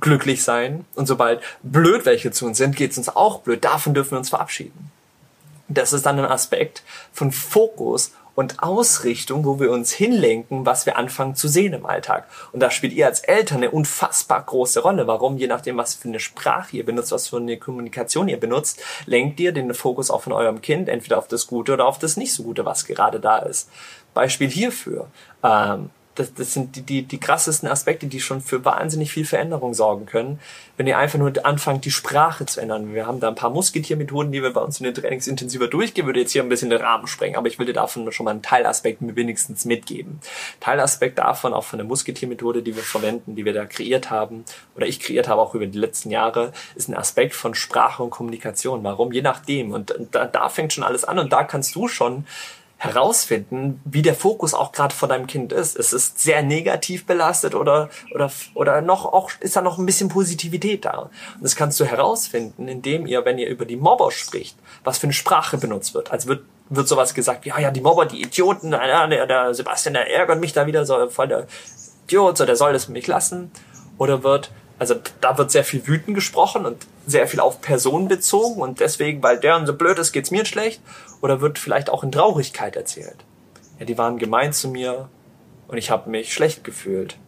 glücklich 0.00 0.42
sein. 0.42 0.86
Und 0.94 1.06
sobald 1.06 1.42
blöd 1.62 2.06
welche 2.06 2.30
zu 2.30 2.46
uns 2.46 2.56
sind, 2.56 2.76
geht's 2.76 2.96
uns 2.96 3.14
auch 3.14 3.40
blöd. 3.40 3.62
Davon 3.62 3.92
dürfen 3.92 4.12
wir 4.12 4.18
uns 4.18 4.30
verabschieden. 4.30 4.90
Das 5.68 5.92
ist 5.92 6.06
dann 6.06 6.18
ein 6.18 6.24
Aspekt 6.24 6.82
von 7.12 7.30
Fokus 7.30 8.12
und 8.36 8.62
Ausrichtung, 8.62 9.44
wo 9.44 9.58
wir 9.58 9.72
uns 9.72 9.90
hinlenken, 9.92 10.64
was 10.66 10.86
wir 10.86 10.96
anfangen 10.96 11.34
zu 11.34 11.48
sehen 11.48 11.72
im 11.72 11.86
Alltag. 11.86 12.28
Und 12.52 12.60
da 12.60 12.70
spielt 12.70 12.92
ihr 12.92 13.06
als 13.06 13.20
Eltern 13.20 13.58
eine 13.58 13.70
unfassbar 13.70 14.44
große 14.44 14.80
Rolle. 14.80 15.06
Warum? 15.06 15.38
Je 15.38 15.46
nachdem, 15.48 15.78
was 15.78 15.94
für 15.94 16.08
eine 16.08 16.20
Sprache 16.20 16.76
ihr 16.76 16.84
benutzt, 16.84 17.12
was 17.12 17.28
für 17.28 17.38
eine 17.38 17.56
Kommunikation 17.56 18.28
ihr 18.28 18.38
benutzt, 18.38 18.80
lenkt 19.06 19.40
ihr 19.40 19.52
den 19.52 19.72
Fokus 19.74 20.10
auch 20.10 20.22
von 20.22 20.34
eurem 20.34 20.60
Kind 20.60 20.88
entweder 20.88 21.18
auf 21.18 21.28
das 21.28 21.46
Gute 21.46 21.72
oder 21.72 21.86
auf 21.86 21.98
das 21.98 22.18
nicht 22.18 22.34
so 22.34 22.42
Gute, 22.42 22.66
was 22.66 22.84
gerade 22.84 23.20
da 23.20 23.38
ist. 23.38 23.70
Beispiel 24.12 24.50
hierfür. 24.50 25.08
Ähm, 25.42 25.90
das, 26.16 26.34
das 26.34 26.52
sind 26.52 26.76
die, 26.76 26.82
die, 26.82 27.02
die 27.02 27.18
krassesten 27.18 27.68
Aspekte, 27.68 28.06
die 28.06 28.20
schon 28.20 28.40
für 28.40 28.64
wahnsinnig 28.64 29.12
viel 29.12 29.24
Veränderung 29.24 29.74
sorgen 29.74 30.06
können, 30.06 30.40
wenn 30.76 30.86
ihr 30.86 30.98
einfach 30.98 31.18
nur 31.18 31.32
anfangt, 31.44 31.84
die 31.84 31.90
Sprache 31.90 32.46
zu 32.46 32.60
ändern. 32.60 32.94
Wir 32.94 33.06
haben 33.06 33.20
da 33.20 33.28
ein 33.28 33.34
paar 33.34 33.50
Musketiermethoden, 33.50 34.32
die 34.32 34.42
wir 34.42 34.52
bei 34.52 34.60
uns 34.60 34.80
in 34.80 34.84
den 34.84 34.94
Trainings 34.94 35.26
intensiver 35.26 35.68
durchgehen, 35.68 36.06
würde 36.06 36.20
jetzt 36.20 36.32
hier 36.32 36.42
ein 36.42 36.48
bisschen 36.48 36.70
den 36.70 36.80
Rahmen 36.80 37.06
sprengen, 37.06 37.36
aber 37.36 37.48
ich 37.48 37.56
dir 37.56 37.72
davon 37.72 38.10
schon 38.12 38.24
mal 38.24 38.32
einen 38.32 38.42
Teilaspekt 38.42 38.98
wenigstens 39.00 39.64
mitgeben. 39.64 40.20
Teilaspekt 40.60 41.18
davon, 41.18 41.54
auch 41.54 41.64
von 41.64 41.78
der 41.78 41.86
Musketiermethode, 41.86 42.62
die 42.62 42.74
wir 42.74 42.82
verwenden, 42.82 43.36
die 43.36 43.44
wir 43.44 43.52
da 43.52 43.66
kreiert 43.66 44.10
haben, 44.10 44.44
oder 44.74 44.86
ich 44.86 45.00
kreiert 45.00 45.28
habe 45.28 45.40
auch 45.40 45.54
über 45.54 45.66
die 45.66 45.78
letzten 45.78 46.10
Jahre, 46.10 46.52
ist 46.74 46.88
ein 46.88 46.96
Aspekt 46.96 47.34
von 47.34 47.54
Sprache 47.54 48.02
und 48.02 48.10
Kommunikation. 48.10 48.82
Warum? 48.84 49.12
Je 49.12 49.22
nachdem. 49.22 49.72
Und 49.72 49.94
da, 50.12 50.24
da 50.24 50.48
fängt 50.48 50.72
schon 50.72 50.84
alles 50.84 51.04
an 51.04 51.18
und 51.18 51.32
da 51.32 51.44
kannst 51.44 51.74
du 51.74 51.88
schon 51.88 52.24
herausfinden, 52.78 53.80
wie 53.84 54.02
der 54.02 54.14
Fokus 54.14 54.52
auch 54.52 54.70
gerade 54.72 54.94
von 54.94 55.08
deinem 55.08 55.26
Kind 55.26 55.52
ist. 55.52 55.78
Es 55.78 55.92
ist 55.94 56.18
sehr 56.18 56.42
negativ 56.42 57.06
belastet 57.06 57.54
oder 57.54 57.88
oder 58.14 58.30
oder 58.54 58.82
noch 58.82 59.06
auch 59.06 59.30
ist 59.40 59.56
da 59.56 59.62
noch 59.62 59.78
ein 59.78 59.86
bisschen 59.86 60.08
Positivität 60.08 60.84
da. 60.84 60.98
Und 60.98 61.10
das 61.40 61.56
kannst 61.56 61.80
du 61.80 61.86
herausfinden, 61.86 62.68
indem 62.68 63.06
ihr, 63.06 63.24
wenn 63.24 63.38
ihr 63.38 63.48
über 63.48 63.64
die 63.64 63.76
Mobber 63.76 64.10
spricht, 64.10 64.58
was 64.84 64.98
für 64.98 65.04
eine 65.04 65.14
Sprache 65.14 65.56
benutzt 65.56 65.94
wird. 65.94 66.12
Also 66.12 66.28
wird 66.28 66.44
wird 66.68 66.88
sowas 66.88 67.14
gesagt, 67.14 67.46
ja 67.46 67.58
ja 67.58 67.70
die 67.70 67.80
Mobber, 67.80 68.06
die 68.06 68.22
Idioten, 68.22 68.72
ja, 68.72 69.06
der, 69.06 69.26
der 69.26 69.54
Sebastian, 69.54 69.94
der 69.94 70.12
ärgert 70.12 70.40
mich 70.40 70.52
da 70.52 70.66
wieder 70.66 70.84
so 70.84 71.08
voll 71.08 71.28
der 71.28 71.46
Idiot, 72.06 72.36
so 72.36 72.44
der 72.44 72.56
soll 72.56 72.74
es 72.74 72.88
mich 72.88 73.06
lassen. 73.06 73.50
Oder 73.98 74.22
wird 74.22 74.50
also 74.78 74.96
da 75.22 75.38
wird 75.38 75.50
sehr 75.50 75.64
viel 75.64 75.86
wütend 75.86 76.14
gesprochen 76.14 76.66
und 76.66 76.86
sehr 77.06 77.26
viel 77.26 77.40
auf 77.40 77.60
Personen 77.62 78.08
bezogen 78.08 78.60
und 78.60 78.80
deswegen, 78.80 79.22
weil 79.22 79.38
der 79.38 79.64
so 79.64 79.74
blöd 79.74 79.98
ist, 79.98 80.12
geht's 80.12 80.30
mir 80.30 80.44
schlecht. 80.44 80.80
Oder 81.20 81.40
wird 81.40 81.58
vielleicht 81.58 81.90
auch 81.90 82.02
in 82.02 82.12
Traurigkeit 82.12 82.76
erzählt. 82.76 83.24
Ja, 83.78 83.86
die 83.86 83.98
waren 83.98 84.18
gemein 84.18 84.52
zu 84.52 84.68
mir 84.68 85.08
und 85.68 85.78
ich 85.78 85.90
habe 85.90 86.10
mich 86.10 86.32
schlecht 86.32 86.64
gefühlt, 86.64 87.18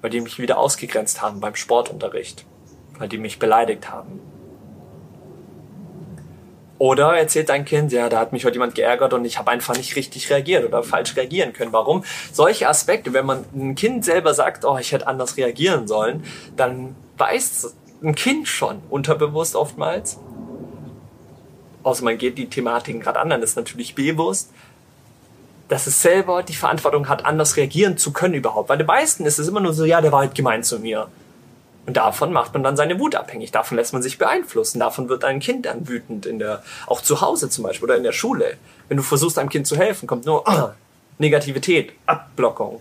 weil 0.00 0.10
die 0.10 0.20
mich 0.20 0.38
wieder 0.38 0.58
ausgegrenzt 0.58 1.20
haben 1.20 1.40
beim 1.40 1.54
Sportunterricht, 1.54 2.46
weil 2.98 3.08
die 3.08 3.18
mich 3.18 3.38
beleidigt 3.38 3.90
haben. 3.90 4.20
Oder 6.80 7.14
erzählt 7.14 7.50
dein 7.50 7.66
Kind, 7.66 7.92
ja, 7.92 8.08
da 8.08 8.18
hat 8.18 8.32
mich 8.32 8.46
heute 8.46 8.54
jemand 8.54 8.74
geärgert 8.74 9.12
und 9.12 9.26
ich 9.26 9.38
habe 9.38 9.50
einfach 9.50 9.76
nicht 9.76 9.96
richtig 9.96 10.30
reagiert 10.30 10.64
oder 10.64 10.82
falsch 10.82 11.14
reagieren 11.14 11.52
können. 11.52 11.74
Warum? 11.74 12.04
Solche 12.32 12.70
Aspekte, 12.70 13.12
wenn 13.12 13.26
man 13.26 13.44
ein 13.54 13.74
Kind 13.74 14.02
selber 14.02 14.32
sagt, 14.32 14.64
oh, 14.64 14.78
ich 14.78 14.92
hätte 14.92 15.06
anders 15.06 15.36
reagieren 15.36 15.86
sollen, 15.86 16.24
dann 16.56 16.96
weiß 17.18 17.74
ein 18.02 18.14
Kind 18.14 18.48
schon 18.48 18.80
unterbewusst 18.88 19.56
oftmals, 19.56 20.18
außer 21.82 22.04
man 22.04 22.18
geht 22.18 22.38
die 22.38 22.48
Thematiken 22.48 23.00
gerade 23.00 23.20
an, 23.20 23.30
dann 23.30 23.42
ist 23.42 23.56
natürlich 23.56 23.94
bewusst, 23.94 24.50
dass 25.68 25.86
es 25.86 26.02
selber 26.02 26.42
die 26.42 26.54
Verantwortung 26.54 27.08
hat, 27.08 27.24
anders 27.24 27.56
reagieren 27.56 27.96
zu 27.96 28.12
können 28.12 28.34
überhaupt. 28.34 28.68
Weil 28.68 28.78
den 28.78 28.88
meisten 28.88 29.24
ist 29.24 29.38
es 29.38 29.46
immer 29.46 29.60
nur 29.60 29.72
so, 29.72 29.84
ja, 29.84 30.00
der 30.00 30.10
war 30.10 30.20
halt 30.20 30.34
gemein 30.34 30.64
zu 30.64 30.80
mir. 30.80 31.06
Und 31.86 31.96
davon 31.96 32.32
macht 32.32 32.52
man 32.52 32.62
dann 32.62 32.76
seine 32.76 32.98
Wut 32.98 33.14
abhängig. 33.14 33.52
Davon 33.52 33.76
lässt 33.76 33.92
man 33.92 34.02
sich 34.02 34.18
beeinflussen. 34.18 34.80
Davon 34.80 35.08
wird 35.08 35.24
ein 35.24 35.40
Kind 35.40 35.66
dann 35.66 35.88
wütend 35.88 36.26
in 36.26 36.38
der, 36.38 36.62
auch 36.86 37.00
zu 37.00 37.20
Hause 37.20 37.48
zum 37.48 37.64
Beispiel 37.64 37.84
oder 37.84 37.96
in 37.96 38.02
der 38.02 38.12
Schule. 38.12 38.56
Wenn 38.88 38.96
du 38.96 39.02
versuchst, 39.02 39.38
einem 39.38 39.48
Kind 39.48 39.66
zu 39.66 39.76
helfen, 39.76 40.06
kommt 40.06 40.26
nur 40.26 40.44
oh, 40.46 40.70
Negativität, 41.18 41.92
Abblockung. 42.06 42.80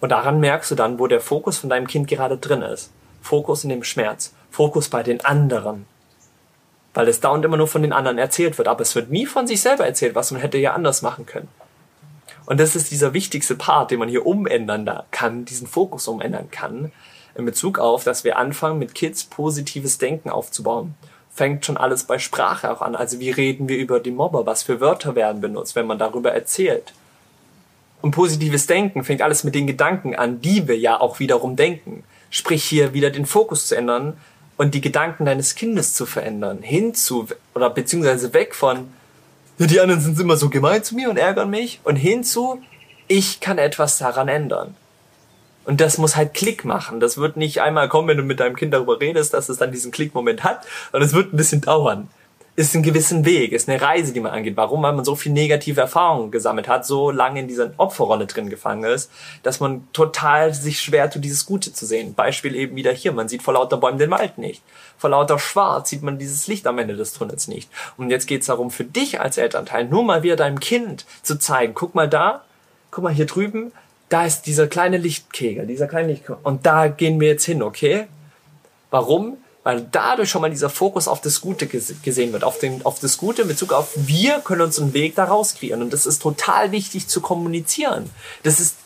Und 0.00 0.08
daran 0.10 0.38
merkst 0.38 0.70
du 0.70 0.74
dann, 0.74 0.98
wo 0.98 1.06
der 1.06 1.20
Fokus 1.20 1.58
von 1.58 1.70
deinem 1.70 1.86
Kind 1.86 2.08
gerade 2.08 2.36
drin 2.36 2.62
ist. 2.62 2.90
Fokus 3.22 3.64
in 3.64 3.70
dem 3.70 3.84
Schmerz. 3.84 4.34
Fokus 4.50 4.88
bei 4.88 5.02
den 5.02 5.24
anderen. 5.24 5.86
Weil 6.94 7.08
es 7.08 7.20
dauernd 7.20 7.44
immer 7.44 7.56
nur 7.56 7.68
von 7.68 7.82
den 7.82 7.92
anderen 7.92 8.18
erzählt 8.18 8.56
wird. 8.56 8.68
Aber 8.68 8.80
es 8.80 8.94
wird 8.94 9.10
nie 9.10 9.26
von 9.26 9.46
sich 9.46 9.60
selber 9.60 9.84
erzählt, 9.84 10.14
was 10.14 10.30
man 10.30 10.40
hätte 10.40 10.58
ja 10.58 10.72
anders 10.72 11.02
machen 11.02 11.26
können. 11.26 11.48
Und 12.46 12.60
das 12.60 12.76
ist 12.76 12.90
dieser 12.90 13.14
wichtigste 13.14 13.56
Part, 13.56 13.90
den 13.90 13.98
man 13.98 14.08
hier 14.08 14.26
umändern 14.26 14.90
kann, 15.10 15.44
diesen 15.44 15.66
Fokus 15.66 16.08
umändern 16.08 16.50
kann, 16.50 16.92
in 17.34 17.44
Bezug 17.44 17.78
auf, 17.78 18.04
dass 18.04 18.22
wir 18.22 18.38
anfangen, 18.38 18.78
mit 18.78 18.94
Kids 18.94 19.24
positives 19.24 19.98
Denken 19.98 20.30
aufzubauen. 20.30 20.94
Fängt 21.32 21.66
schon 21.66 21.76
alles 21.76 22.04
bei 22.04 22.18
Sprache 22.18 22.70
auch 22.70 22.80
an. 22.80 22.94
Also 22.94 23.18
wie 23.18 23.30
reden 23.30 23.68
wir 23.68 23.78
über 23.78 23.98
die 23.98 24.12
Mobber? 24.12 24.46
Was 24.46 24.62
für 24.62 24.80
Wörter 24.80 25.16
werden 25.16 25.40
benutzt, 25.40 25.74
wenn 25.74 25.86
man 25.86 25.98
darüber 25.98 26.32
erzählt? 26.32 26.92
Und 28.02 28.12
positives 28.12 28.66
Denken 28.66 29.02
fängt 29.02 29.22
alles 29.22 29.42
mit 29.42 29.54
den 29.54 29.66
Gedanken 29.66 30.14
an, 30.14 30.40
die 30.40 30.68
wir 30.68 30.78
ja 30.78 31.00
auch 31.00 31.18
wiederum 31.18 31.56
denken. 31.56 32.04
Sprich 32.30 32.62
hier 32.62 32.92
wieder 32.92 33.10
den 33.10 33.26
Fokus 33.26 33.66
zu 33.66 33.76
ändern 33.76 34.18
und 34.56 34.74
die 34.74 34.80
Gedanken 34.80 35.24
deines 35.24 35.54
Kindes 35.54 35.94
zu 35.94 36.06
verändern. 36.06 36.58
Hinzu, 36.62 37.28
oder 37.54 37.70
beziehungsweise 37.70 38.32
weg 38.32 38.54
von, 38.54 38.88
ja, 39.58 39.66
die 39.66 39.80
anderen 39.80 40.00
sind 40.00 40.18
immer 40.18 40.36
so 40.36 40.50
gemein 40.50 40.82
zu 40.82 40.94
mir 40.94 41.10
und 41.10 41.16
ärgern 41.16 41.50
mich 41.50 41.80
und 41.84 41.96
hinzu, 41.96 42.60
ich 43.08 43.40
kann 43.40 43.58
etwas 43.58 43.98
daran 43.98 44.28
ändern. 44.28 44.74
Und 45.64 45.80
das 45.80 45.98
muss 45.98 46.16
halt 46.16 46.34
Klick 46.34 46.64
machen. 46.64 47.00
Das 47.00 47.16
wird 47.16 47.36
nicht 47.36 47.62
einmal 47.62 47.88
kommen, 47.88 48.08
wenn 48.08 48.18
du 48.18 48.22
mit 48.22 48.40
deinem 48.40 48.56
Kind 48.56 48.74
darüber 48.74 49.00
redest, 49.00 49.32
dass 49.32 49.48
es 49.48 49.58
dann 49.58 49.72
diesen 49.72 49.92
Klickmoment 49.92 50.44
hat, 50.44 50.66
sondern 50.92 51.08
es 51.08 51.14
wird 51.14 51.32
ein 51.32 51.36
bisschen 51.36 51.62
dauern. 51.62 52.08
Ist 52.56 52.72
ein 52.76 52.84
gewissen 52.84 53.24
Weg, 53.24 53.50
ist 53.50 53.68
eine 53.68 53.82
Reise, 53.82 54.12
die 54.12 54.20
man 54.20 54.30
angeht. 54.30 54.56
Warum? 54.56 54.80
Weil 54.84 54.92
man 54.92 55.04
so 55.04 55.16
viel 55.16 55.32
negative 55.32 55.80
Erfahrungen 55.80 56.30
gesammelt 56.30 56.68
hat, 56.68 56.86
so 56.86 57.10
lange 57.10 57.40
in 57.40 57.48
dieser 57.48 57.72
Opferrolle 57.78 58.26
drin 58.26 58.48
gefangen 58.48 58.84
ist, 58.84 59.10
dass 59.42 59.58
man 59.58 59.88
total 59.92 60.54
sich 60.54 60.78
schwer 60.78 61.10
tut, 61.10 61.24
dieses 61.24 61.46
Gute 61.46 61.72
zu 61.72 61.84
sehen. 61.84 62.14
Beispiel 62.14 62.54
eben 62.54 62.76
wieder 62.76 62.92
hier. 62.92 63.10
Man 63.10 63.28
sieht 63.28 63.42
vor 63.42 63.54
lauter 63.54 63.76
Bäumen 63.76 63.98
den 63.98 64.12
Wald 64.12 64.38
nicht. 64.38 64.62
Vor 64.96 65.10
lauter 65.10 65.40
Schwarz 65.40 65.90
sieht 65.90 66.04
man 66.04 66.16
dieses 66.16 66.46
Licht 66.46 66.68
am 66.68 66.78
Ende 66.78 66.94
des 66.94 67.12
Tunnels 67.12 67.48
nicht. 67.48 67.68
Und 67.96 68.10
jetzt 68.10 68.28
geht's 68.28 68.46
darum, 68.46 68.70
für 68.70 68.84
dich 68.84 69.20
als 69.20 69.36
Elternteil 69.36 69.86
nur 69.86 70.04
mal 70.04 70.22
wieder 70.22 70.36
deinem 70.36 70.60
Kind 70.60 71.06
zu 71.22 71.36
zeigen, 71.36 71.74
guck 71.74 71.96
mal 71.96 72.08
da, 72.08 72.44
guck 72.92 73.02
mal 73.02 73.12
hier 73.12 73.26
drüben, 73.26 73.72
da 74.10 74.26
ist 74.26 74.42
dieser 74.42 74.68
kleine 74.68 74.98
Lichtkegel, 74.98 75.66
dieser 75.66 75.88
kleine 75.88 76.12
Lichtkegel. 76.12 76.36
Und 76.44 76.66
da 76.66 76.86
gehen 76.86 77.18
wir 77.18 77.26
jetzt 77.26 77.46
hin, 77.46 77.64
okay? 77.64 78.06
Warum? 78.90 79.38
Weil 79.64 79.86
dadurch 79.90 80.30
schon 80.30 80.42
mal 80.42 80.50
dieser 80.50 80.70
Fokus 80.70 81.08
auf 81.08 81.20
das 81.20 81.40
Gute 81.40 81.66
gesehen 81.66 82.32
wird, 82.32 82.44
auf, 82.44 82.58
den, 82.58 82.84
auf 82.84 83.00
das 83.00 83.16
Gute 83.16 83.42
in 83.42 83.48
Bezug 83.48 83.72
auf 83.72 83.88
wir 83.96 84.40
können 84.40 84.60
uns 84.60 84.78
einen 84.78 84.94
Weg 84.94 85.16
da 85.16 85.24
rauskreieren. 85.24 85.82
Und 85.82 85.92
das 85.92 86.06
ist 86.06 86.20
total 86.22 86.70
wichtig 86.70 87.08
zu 87.08 87.20
kommunizieren. 87.20 88.10
Das 88.42 88.60
ist 88.60 88.76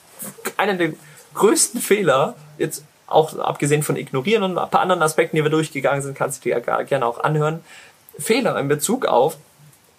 einer 0.57 0.75
der 0.75 0.93
größten 1.35 1.81
Fehler, 1.81 2.37
jetzt 2.59 2.85
auch 3.07 3.39
abgesehen 3.39 3.83
von 3.83 3.97
ignorieren 3.97 4.43
und 4.43 4.59
ein 4.59 4.71
paar 4.71 4.81
anderen 4.81 5.03
Aspekten, 5.03 5.37
die 5.37 5.43
wir 5.43 5.51
durchgegangen 5.51 6.03
sind, 6.03 6.15
kannst 6.15 6.45
du 6.45 6.49
dir 6.49 6.61
ja 6.65 6.83
gerne 6.83 7.07
auch 7.07 7.19
anhören. 7.21 7.61
Fehler 8.19 8.59
in 8.59 8.69
Bezug 8.69 9.07
auf, 9.07 9.37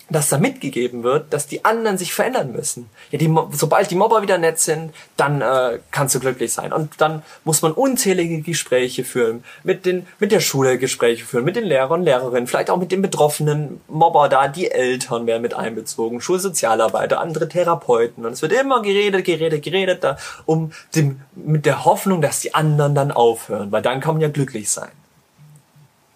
dass 0.10 0.30
da 0.30 0.38
mitgegeben 0.38 1.04
wird, 1.04 1.32
dass 1.34 1.48
die 1.48 1.66
anderen 1.66 1.98
sich 1.98 2.14
verändern 2.14 2.52
müssen. 2.52 2.90
Ja, 3.12 3.20
die, 3.20 3.34
sobald 3.52 3.92
die 3.92 3.96
Mobber 3.96 4.22
wieder 4.22 4.38
nett 4.38 4.60
sind, 4.60 4.94
dann 5.18 5.42
äh, 5.42 5.80
kannst 5.92 6.16
du 6.16 6.20
glücklich 6.20 6.52
sein. 6.52 6.74
Und 6.74 7.00
dann 7.00 7.24
muss 7.44 7.62
man 7.62 7.72
unzählige 7.72 8.42
Gespräche 8.42 9.04
führen, 9.04 9.44
mit 9.64 9.86
den, 9.86 10.08
mit 10.20 10.32
der 10.32 10.40
Schule 10.40 10.78
Gespräche 10.78 11.26
führen, 11.26 11.46
mit 11.46 11.56
den 11.56 11.66
Lehrern, 11.66 12.04
Lehrerinnen, 12.04 12.48
vielleicht 12.48 12.70
auch 12.70 12.78
mit 12.78 12.92
den 12.92 13.02
betroffenen 13.02 13.82
Mobber 13.88 14.30
da, 14.30 14.48
die 14.48 14.72
Eltern 14.72 15.28
werden 15.28 15.42
mit 15.42 15.54
einbezogen, 15.54 16.22
Schulsozialarbeiter, 16.22 17.20
andere 17.20 17.48
Therapeuten. 17.48 18.26
Und 18.26 18.34
es 18.34 18.42
wird 18.42 18.54
immer 18.54 18.82
geredet, 18.82 19.26
geredet, 19.26 19.64
geredet, 19.64 20.04
da, 20.04 20.18
um 20.46 20.72
dem, 20.96 21.22
mit 21.36 21.66
der 21.66 21.86
Hoffnung, 21.86 22.22
dass 22.22 22.42
die 22.42 22.54
anderen 22.54 22.96
dann 22.96 23.12
aufhören, 23.12 23.72
weil 23.72 23.82
dann 23.82 24.00
kann 24.00 24.16
man 24.16 24.22
ja 24.22 24.30
glücklich 24.30 24.70
sein. 24.70 24.92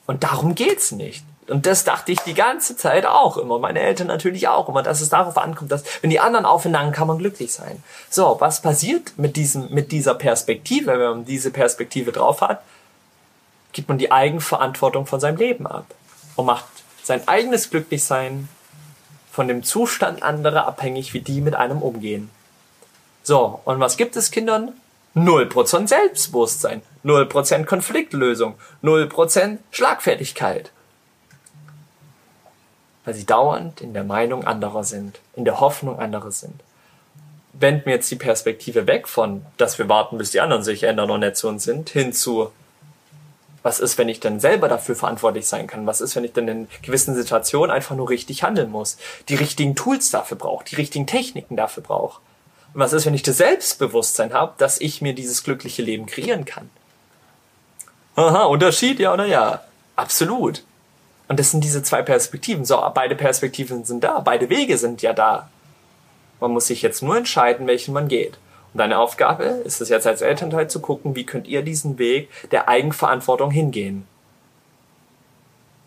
Und 0.05 0.23
darum 0.23 0.55
geht's 0.55 0.91
nicht. 0.91 1.23
Und 1.53 1.67
das 1.67 1.83
dachte 1.83 2.11
ich 2.11 2.19
die 2.21 2.33
ganze 2.33 2.75
Zeit 2.75 3.05
auch 3.05 3.37
immer. 3.37 3.59
Meine 3.59 3.79
Eltern 3.79 4.07
natürlich 4.07 4.47
auch 4.47 4.67
immer, 4.69 4.81
dass 4.81 5.01
es 5.01 5.09
darauf 5.09 5.37
ankommt, 5.37 5.71
dass 5.71 5.83
wenn 6.01 6.09
die 6.09 6.19
anderen 6.19 6.47
aufhören, 6.47 6.91
kann 6.91 7.07
man 7.07 7.19
glücklich 7.19 7.53
sein. 7.53 7.83
So, 8.09 8.37
was 8.39 8.63
passiert 8.63 9.13
mit 9.17 9.35
diesem, 9.35 9.71
mit 9.71 9.91
dieser 9.91 10.15
Perspektive, 10.15 10.87
wenn 10.87 10.99
man 10.99 11.25
diese 11.25 11.51
Perspektive 11.51 12.11
drauf 12.11 12.41
hat? 12.41 12.63
Gibt 13.71 13.87
man 13.87 13.99
die 13.99 14.11
Eigenverantwortung 14.11 15.05
von 15.05 15.19
seinem 15.19 15.37
Leben 15.37 15.67
ab 15.67 15.85
und 16.37 16.47
macht 16.47 16.65
sein 17.03 17.27
eigenes 17.27 17.69
Glücklichsein 17.69 18.49
von 19.31 19.47
dem 19.47 19.61
Zustand 19.61 20.23
anderer 20.23 20.65
abhängig, 20.65 21.13
wie 21.13 21.21
die 21.21 21.39
mit 21.39 21.53
einem 21.53 21.83
umgehen. 21.83 22.31
So, 23.21 23.61
und 23.63 23.79
was 23.79 23.97
gibt 23.97 24.15
es 24.15 24.31
Kindern? 24.31 24.71
0% 25.15 25.87
Selbstbewusstsein, 25.87 26.81
0% 27.05 27.65
Konfliktlösung, 27.65 28.55
0% 28.81 29.59
Schlagfertigkeit 29.69 30.71
weil 33.05 33.13
sie 33.13 33.25
dauernd 33.25 33.81
in 33.81 33.93
der 33.93 34.03
Meinung 34.03 34.45
anderer 34.45 34.83
sind, 34.83 35.19
in 35.35 35.45
der 35.45 35.59
Hoffnung 35.59 35.99
anderer 35.99 36.31
sind. 36.31 36.61
Wenden 37.53 37.85
wir 37.85 37.93
jetzt 37.93 38.09
die 38.09 38.15
Perspektive 38.15 38.87
weg 38.87 39.07
von, 39.07 39.45
dass 39.57 39.77
wir 39.77 39.89
warten, 39.89 40.17
bis 40.17 40.31
die 40.31 40.41
anderen 40.41 40.63
sich 40.63 40.83
ändern 40.83 41.11
und 41.11 41.19
nett 41.19 41.37
zu 41.37 41.47
uns 41.47 41.63
sind, 41.63 41.89
hin 41.89 42.13
zu, 42.13 42.51
was 43.61 43.79
ist, 43.79 43.97
wenn 43.97 44.09
ich 44.09 44.19
dann 44.19 44.39
selber 44.39 44.67
dafür 44.67 44.95
verantwortlich 44.95 45.47
sein 45.47 45.67
kann? 45.67 45.87
Was 45.87 46.01
ist, 46.01 46.15
wenn 46.15 46.23
ich 46.23 46.33
dann 46.33 46.47
in 46.47 46.67
gewissen 46.81 47.15
Situationen 47.15 47.71
einfach 47.71 47.95
nur 47.95 48.09
richtig 48.09 48.43
handeln 48.43 48.71
muss? 48.71 48.97
Die 49.29 49.35
richtigen 49.35 49.75
Tools 49.75 50.11
dafür 50.11 50.37
brauche, 50.37 50.65
die 50.65 50.75
richtigen 50.75 51.07
Techniken 51.07 51.55
dafür 51.55 51.83
brauche. 51.83 52.21
Und 52.73 52.79
was 52.79 52.93
ist, 52.93 53.05
wenn 53.05 53.13
ich 53.13 53.23
das 53.23 53.37
Selbstbewusstsein 53.37 54.33
habe, 54.33 54.53
dass 54.57 54.81
ich 54.81 55.01
mir 55.01 55.13
dieses 55.13 55.43
glückliche 55.43 55.81
Leben 55.81 56.07
kreieren 56.07 56.45
kann? 56.45 56.69
Aha, 58.15 58.43
Unterschied, 58.45 58.99
ja 58.99 59.13
oder 59.13 59.25
ja? 59.25 59.63
Absolut. 59.95 60.63
Und 61.27 61.39
das 61.39 61.51
sind 61.51 61.63
diese 61.63 61.83
zwei 61.83 62.01
Perspektiven. 62.01 62.65
So, 62.65 62.81
beide 62.93 63.15
Perspektiven 63.15 63.83
sind 63.85 64.03
da, 64.03 64.19
beide 64.19 64.49
Wege 64.49 64.77
sind 64.77 65.01
ja 65.01 65.13
da. 65.13 65.49
Man 66.39 66.51
muss 66.51 66.67
sich 66.67 66.81
jetzt 66.81 67.01
nur 67.01 67.17
entscheiden, 67.17 67.67
welchen 67.67 67.93
man 67.93 68.07
geht. 68.07 68.37
Und 68.73 68.79
deine 68.79 68.97
Aufgabe 68.97 69.43
ist 69.43 69.81
es 69.81 69.89
jetzt 69.89 70.07
als 70.07 70.21
Elternteil 70.21 70.69
zu 70.69 70.81
gucken, 70.81 71.15
wie 71.15 71.25
könnt 71.25 71.47
ihr 71.47 71.61
diesen 71.61 71.99
Weg 71.99 72.29
der 72.51 72.67
Eigenverantwortung 72.67 73.51
hingehen. 73.51 74.07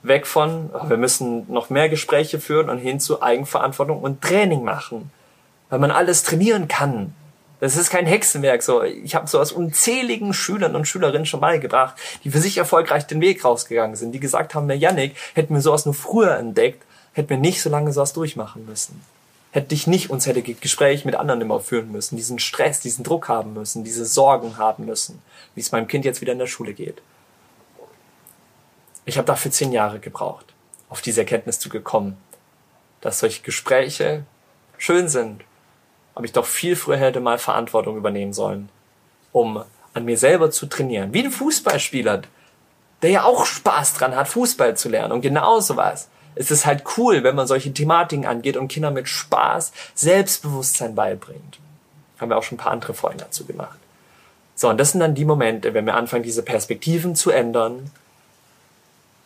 Weg 0.02 0.26
von, 0.26 0.70
oh, 0.72 0.88
wir 0.88 0.96
müssen 0.96 1.52
noch 1.52 1.68
mehr 1.68 1.88
Gespräche 1.88 2.38
führen 2.38 2.70
und 2.70 2.78
hin 2.78 3.00
zu 3.00 3.22
Eigenverantwortung 3.22 4.00
und 4.00 4.22
Training 4.22 4.62
machen. 4.62 5.10
Weil 5.68 5.80
man 5.80 5.90
alles 5.90 6.22
trainieren 6.22 6.68
kann. 6.68 7.12
Das 7.60 7.76
ist 7.76 7.90
kein 7.90 8.06
Hexenwerk. 8.06 8.62
So, 8.62 8.82
ich 8.82 9.14
habe 9.14 9.26
so 9.26 9.40
aus 9.40 9.52
unzähligen 9.52 10.34
Schülern 10.34 10.76
und 10.76 10.86
Schülerinnen 10.86 11.26
schon 11.26 11.40
beigebracht, 11.40 11.96
die 12.24 12.30
für 12.30 12.40
sich 12.40 12.58
erfolgreich 12.58 13.06
den 13.06 13.20
Weg 13.20 13.44
rausgegangen 13.44 13.96
sind, 13.96 14.12
die 14.12 14.20
gesagt 14.20 14.54
haben, 14.54 14.68
der 14.68 14.76
Yannick, 14.76 15.16
hätten 15.34 15.54
wir 15.54 15.60
sowas 15.60 15.86
nur 15.86 15.94
früher 15.94 16.36
entdeckt, 16.36 16.82
hätten 17.14 17.30
wir 17.30 17.38
nicht 17.38 17.62
so 17.62 17.70
lange 17.70 17.92
sowas 17.92 18.12
durchmachen 18.12 18.66
müssen. 18.66 19.00
Hätte 19.52 19.74
ich 19.74 19.86
nicht 19.86 20.10
uns 20.10 20.26
hätte 20.26 20.42
Gespräche 20.42 21.06
mit 21.06 21.14
anderen 21.14 21.40
immer 21.40 21.60
führen 21.60 21.90
müssen, 21.90 22.16
diesen 22.16 22.38
Stress, 22.38 22.80
diesen 22.80 23.04
Druck 23.04 23.28
haben 23.28 23.54
müssen, 23.54 23.84
diese 23.84 24.04
Sorgen 24.04 24.58
haben 24.58 24.84
müssen, 24.84 25.22
wie 25.54 25.60
es 25.60 25.72
meinem 25.72 25.88
Kind 25.88 26.04
jetzt 26.04 26.20
wieder 26.20 26.32
in 26.32 26.38
der 26.38 26.46
Schule 26.46 26.74
geht. 26.74 27.00
Ich 29.06 29.16
habe 29.16 29.26
dafür 29.26 29.50
zehn 29.50 29.72
Jahre 29.72 29.98
gebraucht, 29.98 30.44
auf 30.90 31.00
diese 31.00 31.20
Erkenntnis 31.20 31.58
zu 31.58 31.70
gekommen, 31.70 32.18
dass 33.00 33.20
solche 33.20 33.42
Gespräche 33.42 34.24
schön 34.76 35.08
sind, 35.08 35.42
ob 36.16 36.24
ich 36.24 36.32
doch 36.32 36.46
viel 36.46 36.76
früher 36.76 36.96
hätte 36.96 37.20
mal 37.20 37.38
Verantwortung 37.38 37.96
übernehmen 37.96 38.32
sollen, 38.32 38.70
um 39.32 39.62
an 39.92 40.04
mir 40.06 40.16
selber 40.16 40.50
zu 40.50 40.66
trainieren. 40.66 41.12
Wie 41.12 41.22
ein 41.22 41.30
Fußballspieler, 41.30 42.22
der 43.02 43.10
ja 43.10 43.24
auch 43.24 43.44
Spaß 43.44 43.94
dran 43.94 44.16
hat, 44.16 44.26
Fußball 44.26 44.76
zu 44.76 44.88
lernen. 44.88 45.12
Und 45.12 45.20
genau 45.20 45.60
sowas. 45.60 46.08
Es 46.34 46.50
ist 46.50 46.64
halt 46.64 46.84
cool, 46.96 47.22
wenn 47.22 47.36
man 47.36 47.46
solche 47.46 47.72
Thematiken 47.72 48.26
angeht 48.26 48.56
und 48.56 48.68
Kinder 48.68 48.90
mit 48.90 49.08
Spaß 49.08 49.72
Selbstbewusstsein 49.94 50.94
beibringt. 50.94 51.58
Haben 52.18 52.30
wir 52.30 52.38
auch 52.38 52.42
schon 52.42 52.56
ein 52.56 52.62
paar 52.62 52.72
andere 52.72 52.94
Folgen 52.94 53.18
dazu 53.18 53.44
gemacht. 53.44 53.78
So, 54.54 54.70
und 54.70 54.78
das 54.78 54.92
sind 54.92 55.00
dann 55.00 55.14
die 55.14 55.26
Momente, 55.26 55.74
wenn 55.74 55.84
wir 55.84 55.96
anfangen, 55.96 56.22
diese 56.22 56.42
Perspektiven 56.42 57.14
zu 57.14 57.30
ändern, 57.30 57.90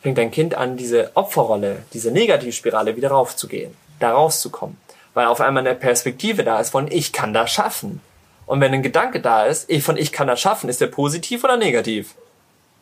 fängt 0.01 0.17
dein 0.17 0.31
Kind 0.31 0.55
an, 0.55 0.75
diese 0.75 1.11
Opferrolle, 1.15 1.83
diese 1.93 2.11
Negativspirale 2.11 2.97
wieder 2.97 3.11
raufzugehen, 3.11 3.73
da 3.99 4.11
rauszukommen 4.11 4.77
weil 5.13 5.27
auf 5.27 5.41
einmal 5.41 5.65
eine 5.65 5.75
Perspektive 5.75 6.43
da 6.43 6.59
ist 6.59 6.69
von 6.69 6.89
ich 6.91 7.11
kann 7.13 7.33
das 7.33 7.51
schaffen. 7.51 8.01
Und 8.45 8.59
wenn 8.59 8.73
ein 8.73 8.83
Gedanke 8.83 9.21
da 9.21 9.45
ist, 9.45 9.71
von 9.83 9.97
ich 9.97 10.11
kann 10.11 10.27
das 10.27 10.41
schaffen, 10.41 10.69
ist 10.69 10.81
der 10.81 10.87
positiv 10.87 11.43
oder 11.43 11.57
negativ? 11.57 12.15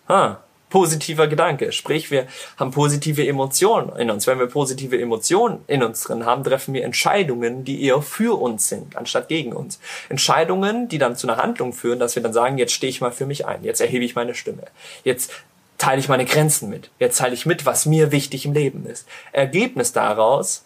Ha, 0.08 0.40
positiver 0.70 1.28
Gedanke. 1.28 1.72
Sprich, 1.72 2.12
wir 2.12 2.28
haben 2.58 2.72
positive 2.72 3.28
Emotionen 3.28 3.96
in 3.98 4.10
uns. 4.10 4.28
Wenn 4.28 4.40
wir 4.40 4.48
positive 4.48 5.00
Emotionen 5.00 5.64
in 5.68 5.84
uns 5.84 6.04
drin 6.04 6.26
haben, 6.26 6.44
treffen 6.44 6.74
wir 6.74 6.84
Entscheidungen, 6.84 7.66
die 7.66 7.84
eher 7.84 8.02
für 8.02 8.40
uns 8.40 8.70
sind, 8.70 8.96
anstatt 8.96 9.28
gegen 9.28 9.54
uns. 9.54 9.80
Entscheidungen, 10.10 10.88
die 10.88 10.98
dann 10.98 11.16
zu 11.16 11.28
einer 11.28 11.38
Handlung 11.42 11.74
führen, 11.74 12.00
dass 12.00 12.16
wir 12.16 12.24
dann 12.24 12.34
sagen, 12.34 12.58
jetzt 12.58 12.74
stehe 12.74 12.90
ich 12.90 13.02
mal 13.02 13.12
für 13.12 13.26
mich 13.26 13.46
ein, 13.46 13.64
jetzt 13.64 13.82
erhebe 13.82 14.06
ich 14.06 14.16
meine 14.16 14.36
Stimme, 14.36 14.64
jetzt 15.04 15.32
teile 15.78 16.00
ich 16.00 16.10
meine 16.10 16.26
Grenzen 16.26 16.70
mit, 16.70 16.90
jetzt 17.00 17.20
teile 17.20 17.34
ich 17.34 17.46
mit, 17.46 17.66
was 17.66 17.86
mir 17.86 18.12
wichtig 18.12 18.46
im 18.46 18.54
Leben 18.54 18.86
ist. 18.86 19.08
Ergebnis 19.32 19.94
daraus 19.94 20.66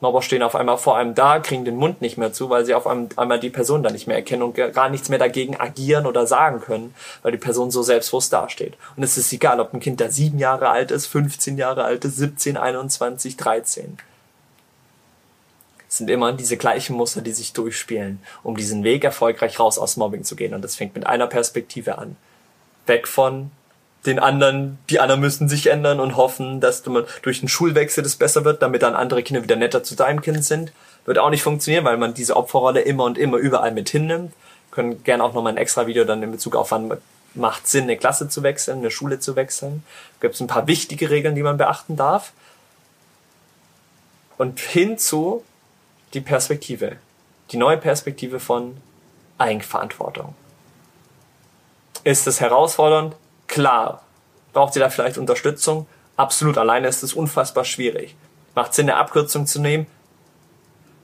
Mobber 0.00 0.22
stehen 0.22 0.42
auf 0.42 0.54
einmal 0.54 0.78
vor 0.78 0.96
einem 0.96 1.14
da, 1.14 1.40
kriegen 1.40 1.64
den 1.64 1.76
Mund 1.76 2.00
nicht 2.00 2.16
mehr 2.16 2.32
zu, 2.32 2.48
weil 2.48 2.64
sie 2.64 2.74
auf 2.74 2.86
einmal 2.86 3.38
die 3.38 3.50
Person 3.50 3.82
dann 3.82 3.92
nicht 3.92 4.06
mehr 4.06 4.16
erkennen 4.16 4.42
und 4.42 4.54
gar 4.54 4.88
nichts 4.88 5.08
mehr 5.10 5.18
dagegen 5.18 5.60
agieren 5.60 6.06
oder 6.06 6.26
sagen 6.26 6.60
können, 6.60 6.94
weil 7.22 7.32
die 7.32 7.38
Person 7.38 7.70
so 7.70 7.82
selbstbewusst 7.82 8.32
dasteht. 8.32 8.74
Und 8.96 9.02
es 9.02 9.18
ist 9.18 9.32
egal, 9.32 9.60
ob 9.60 9.74
ein 9.74 9.80
Kind 9.80 10.00
da 10.00 10.10
sieben 10.10 10.38
Jahre 10.38 10.70
alt 10.70 10.90
ist, 10.90 11.06
15 11.06 11.58
Jahre 11.58 11.84
alt 11.84 12.04
ist, 12.04 12.16
17, 12.16 12.56
21, 12.56 13.36
13. 13.36 13.98
sind 15.88 16.08
immer 16.08 16.32
diese 16.32 16.56
gleichen 16.56 16.96
Muster, 16.96 17.20
die 17.20 17.32
sich 17.32 17.52
durchspielen, 17.52 18.22
um 18.42 18.56
diesen 18.56 18.84
Weg 18.84 19.04
erfolgreich 19.04 19.60
raus 19.60 19.78
aus 19.78 19.96
Mobbing 19.96 20.24
zu 20.24 20.34
gehen. 20.34 20.54
Und 20.54 20.62
das 20.62 20.76
fängt 20.76 20.94
mit 20.94 21.06
einer 21.06 21.26
Perspektive 21.26 21.98
an. 21.98 22.16
Weg 22.86 23.06
von 23.06 23.50
den 24.06 24.18
anderen, 24.18 24.78
die 24.88 24.98
anderen 24.98 25.20
müssen 25.20 25.48
sich 25.48 25.66
ändern 25.66 26.00
und 26.00 26.16
hoffen, 26.16 26.60
dass 26.60 26.82
du 26.82 27.04
durch 27.22 27.40
einen 27.40 27.48
Schulwechsel 27.48 28.02
das 28.02 28.16
besser 28.16 28.44
wird, 28.44 28.62
damit 28.62 28.82
dann 28.82 28.94
andere 28.94 29.22
Kinder 29.22 29.42
wieder 29.42 29.56
netter 29.56 29.82
zu 29.82 29.94
deinem 29.94 30.22
Kind 30.22 30.44
sind. 30.44 30.72
Wird 31.04 31.18
auch 31.18 31.30
nicht 31.30 31.42
funktionieren, 31.42 31.84
weil 31.84 31.98
man 31.98 32.14
diese 32.14 32.36
Opferrolle 32.36 32.80
immer 32.80 33.04
und 33.04 33.18
immer 33.18 33.36
überall 33.36 33.72
mit 33.72 33.90
hinnimmt. 33.90 34.32
können 34.70 35.02
gerne 35.02 35.22
auch 35.22 35.34
nochmal 35.34 35.52
ein 35.52 35.58
extra 35.58 35.86
Video 35.86 36.04
dann 36.04 36.22
in 36.22 36.30
Bezug 36.30 36.56
auf 36.56 36.70
wann 36.70 36.92
macht 37.34 37.68
Sinn, 37.68 37.84
eine 37.84 37.96
Klasse 37.96 38.28
zu 38.28 38.42
wechseln, 38.42 38.78
eine 38.78 38.90
Schule 38.90 39.20
zu 39.20 39.36
wechseln. 39.36 39.84
Gibt 40.20 40.34
es 40.34 40.40
ein 40.40 40.46
paar 40.46 40.66
wichtige 40.66 41.10
Regeln, 41.10 41.34
die 41.34 41.42
man 41.42 41.56
beachten 41.56 41.96
darf. 41.96 42.32
Und 44.38 44.60
hinzu 44.60 45.44
die 46.14 46.20
Perspektive. 46.20 46.96
Die 47.50 47.56
neue 47.56 47.76
Perspektive 47.76 48.40
von 48.40 48.76
Eigenverantwortung. 49.38 50.34
Ist 52.04 52.26
es 52.26 52.40
herausfordernd? 52.40 53.14
Klar. 53.50 54.02
Braucht 54.52 54.76
ihr 54.76 54.80
da 54.80 54.90
vielleicht 54.90 55.18
Unterstützung? 55.18 55.86
Absolut. 56.16 56.56
Alleine 56.56 56.86
ist 56.86 57.02
es 57.02 57.14
unfassbar 57.14 57.64
schwierig. 57.64 58.14
Macht 58.54 58.74
Sinn, 58.74 58.88
eine 58.88 58.98
Abkürzung 58.98 59.44
zu 59.46 59.60
nehmen? 59.60 59.86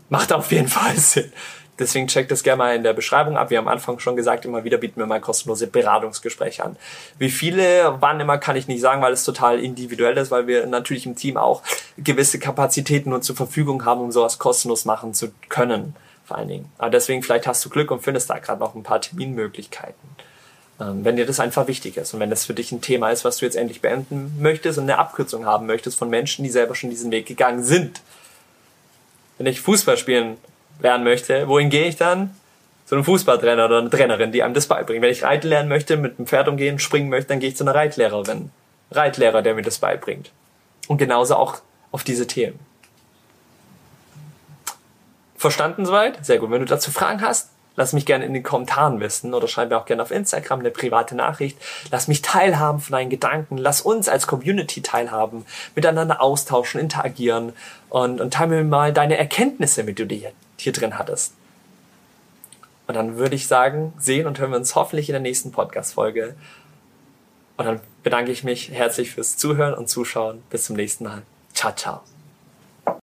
Macht 0.09 0.33
auf 0.33 0.53
jeden 0.53 0.69
Fall 0.79 0.97
Sinn. 0.97 1.33
Deswegen 1.79 2.07
checkt 2.07 2.31
das 2.31 2.45
gerne 2.45 2.59
mal 2.59 2.77
in 2.77 2.85
der 2.85 2.93
Beschreibung 2.93 3.37
ab. 3.37 3.51
Wir 3.51 3.59
haben 3.59 3.67
am 3.67 3.73
Anfang 3.73 3.99
schon 3.99 4.15
gesagt, 4.15 4.45
immer 4.45 4.63
wieder 4.63 4.79
bieten 4.79 5.01
wir 5.01 5.07
mal 5.07 5.21
kostenlose 5.21 5.67
Beratungsgespräche 5.67 6.65
an. 6.65 6.77
Wie 7.19 7.31
viele, 7.31 7.97
wann 8.01 8.21
immer, 8.21 8.39
kann 8.39 8.55
ich 8.55 8.69
nicht 8.69 8.81
sagen, 8.81 9.03
weil 9.03 9.13
es 9.13 9.25
total 9.25 9.59
individuell 9.59 10.17
ist, 10.17 10.31
weil 10.31 10.47
wir 10.47 10.67
natürlich 10.67 11.05
im 11.05 11.17
Team 11.17 11.37
auch 11.37 11.63
gewisse 11.99 12.39
Kapazitäten 12.39 13.11
nur 13.11 13.23
zur 13.23 13.37
Verfügung 13.37 13.85
haben, 13.85 14.01
um 14.01 14.13
sowas 14.13 14.39
kostenlos 14.39 14.85
machen 14.85 15.15
zu 15.15 15.33
können. 15.49 15.97
Vor 16.25 16.39
allen 16.39 16.49
Dingen. 16.49 16.73
Aber 16.79 16.91
deswegen, 16.91 17.25
vielleicht 17.25 17.47
hast 17.49 17.65
du 17.65 17.69
Glück 17.69 17.91
und 17.91 18.03
findest 18.03 18.31
da 18.31 18.39
gerade 18.39 18.61
noch 18.61 18.77
ein 18.77 18.85
paar 18.85 19.01
Terminmöglichkeiten. 19.01 20.09
Ähm, 20.79 21.05
wenn 21.05 21.17
dir 21.17 21.25
das 21.25 21.41
einfach 21.41 21.69
wichtig 21.69 21.97
ist 21.97 22.13
und 22.13 22.21
wenn 22.21 22.29
das 22.29 22.45
für 22.45 22.53
dich 22.53 22.71
ein 22.71 22.83
Thema 22.83 23.11
ist, 23.11 23.25
was 23.25 23.39
du 23.39 23.47
jetzt 23.47 23.57
endlich 23.57 23.81
beenden 23.81 24.37
möchtest 24.39 24.79
und 24.79 24.85
eine 24.85 24.99
Abkürzung 24.99 25.47
haben 25.47 25.67
möchtest 25.67 25.99
von 25.99 26.11
Menschen, 26.11 26.43
die 26.43 26.51
selber 26.51 26.75
schon 26.75 26.91
diesen 26.91 27.11
Weg 27.11 27.27
gegangen 27.27 27.65
sind. 27.65 28.03
Wenn 29.39 29.47
ich 29.47 29.61
Fußball 29.61 29.97
spielen 29.97 30.37
lernen 30.81 31.05
möchte, 31.05 31.49
wohin 31.49 31.71
gehe 31.71 31.87
ich 31.87 31.97
dann? 31.97 32.35
Zu 32.85 32.95
einem 32.95 33.05
Fußballtrainer 33.05 33.65
oder 33.65 33.79
einer 33.79 33.91
Trainerin, 33.91 34.33
die 34.33 34.43
einem 34.43 34.55
das 34.55 34.67
beibringen. 34.67 35.03
Wenn 35.03 35.11
ich 35.11 35.25
Reiten 35.25 35.49
lernen 35.49 35.69
möchte, 35.69 35.97
mit 35.97 36.19
dem 36.19 36.27
Pferd 36.27 36.47
umgehen, 36.47 36.79
springen 36.79 37.09
möchte, 37.09 37.29
dann 37.29 37.41
gehe 37.41 37.49
ich 37.49 37.57
zu 37.57 37.65
einer 37.65 37.75
Reitlehrerin. 37.75 38.51
Reitlehrer, 38.91 39.43
der 39.43 39.55
mir 39.55 39.63
das 39.63 39.79
beibringt. 39.79 40.31
Und 40.87 40.99
genauso 40.99 41.35
auch 41.35 41.61
auf 41.91 42.05
diese 42.05 42.27
Themen. 42.27 42.61
Verstanden 45.37 45.85
soweit? 45.85 46.25
Sehr 46.25 46.39
gut. 46.39 46.51
Wenn 46.51 46.61
du 46.61 46.67
dazu 46.67 46.91
Fragen 46.91 47.23
hast, 47.23 47.51
lass 47.77 47.93
mich 47.93 48.07
gerne 48.07 48.25
in 48.25 48.35
den 48.35 48.43
Kommentaren 48.43 49.01
wissen 49.01 49.35
oder 49.35 49.47
schreib 49.49 49.71
mir 49.71 49.79
auch 49.79 49.85
gerne 49.85 50.03
auf 50.03 50.11
Instagram 50.11 50.61
eine 50.61 50.71
private 50.71 51.15
Nachricht. 51.15 51.59
Lass 51.91 52.09
mich 52.09 52.23
teilhaben 52.23 52.81
von 52.81 52.93
deinen 52.93 53.11
Gedanken. 53.11 53.59
Lass 53.59 53.81
uns 53.81 54.09
als 54.09 54.27
Community 54.27 54.83
teilhaben, 54.83 55.47
miteinander 55.75 56.21
austauschen, 56.21 56.81
interagieren 56.81 57.53
und, 57.89 58.21
und 58.21 58.35
teile 58.35 58.57
mir 58.57 58.65
mal 58.65 58.93
deine 58.93 59.17
Erkenntnisse, 59.17 59.85
mit 59.85 59.99
du 59.99 60.07
dir 60.07 60.33
hier 60.59 60.73
drin 60.73 60.99
hattest. 60.99 61.35
Und 62.87 62.95
dann 62.95 63.17
würde 63.17 63.35
ich 63.35 63.47
sagen, 63.47 63.93
sehen 63.99 64.27
und 64.27 64.39
hören 64.39 64.51
wir 64.51 64.59
uns 64.59 64.75
hoffentlich 64.75 65.09
in 65.09 65.15
der 65.15 65.23
nächsten 65.23 65.51
Podcast-Folge. 65.51 66.37
Und 67.57 67.65
dann 67.65 67.81
bedanke 68.03 68.31
ich 68.31 68.45
mich 68.45 68.71
herzlich 68.71 69.11
fürs 69.11 69.37
Zuhören 69.37 69.75
und 69.75 69.89
Zuschauen. 69.89 70.43
Bis 70.51 70.65
zum 70.65 70.77
nächsten 70.77 71.05
Mal. 71.05 71.23
Ciao, 71.53 71.75
ciao. 71.75 72.16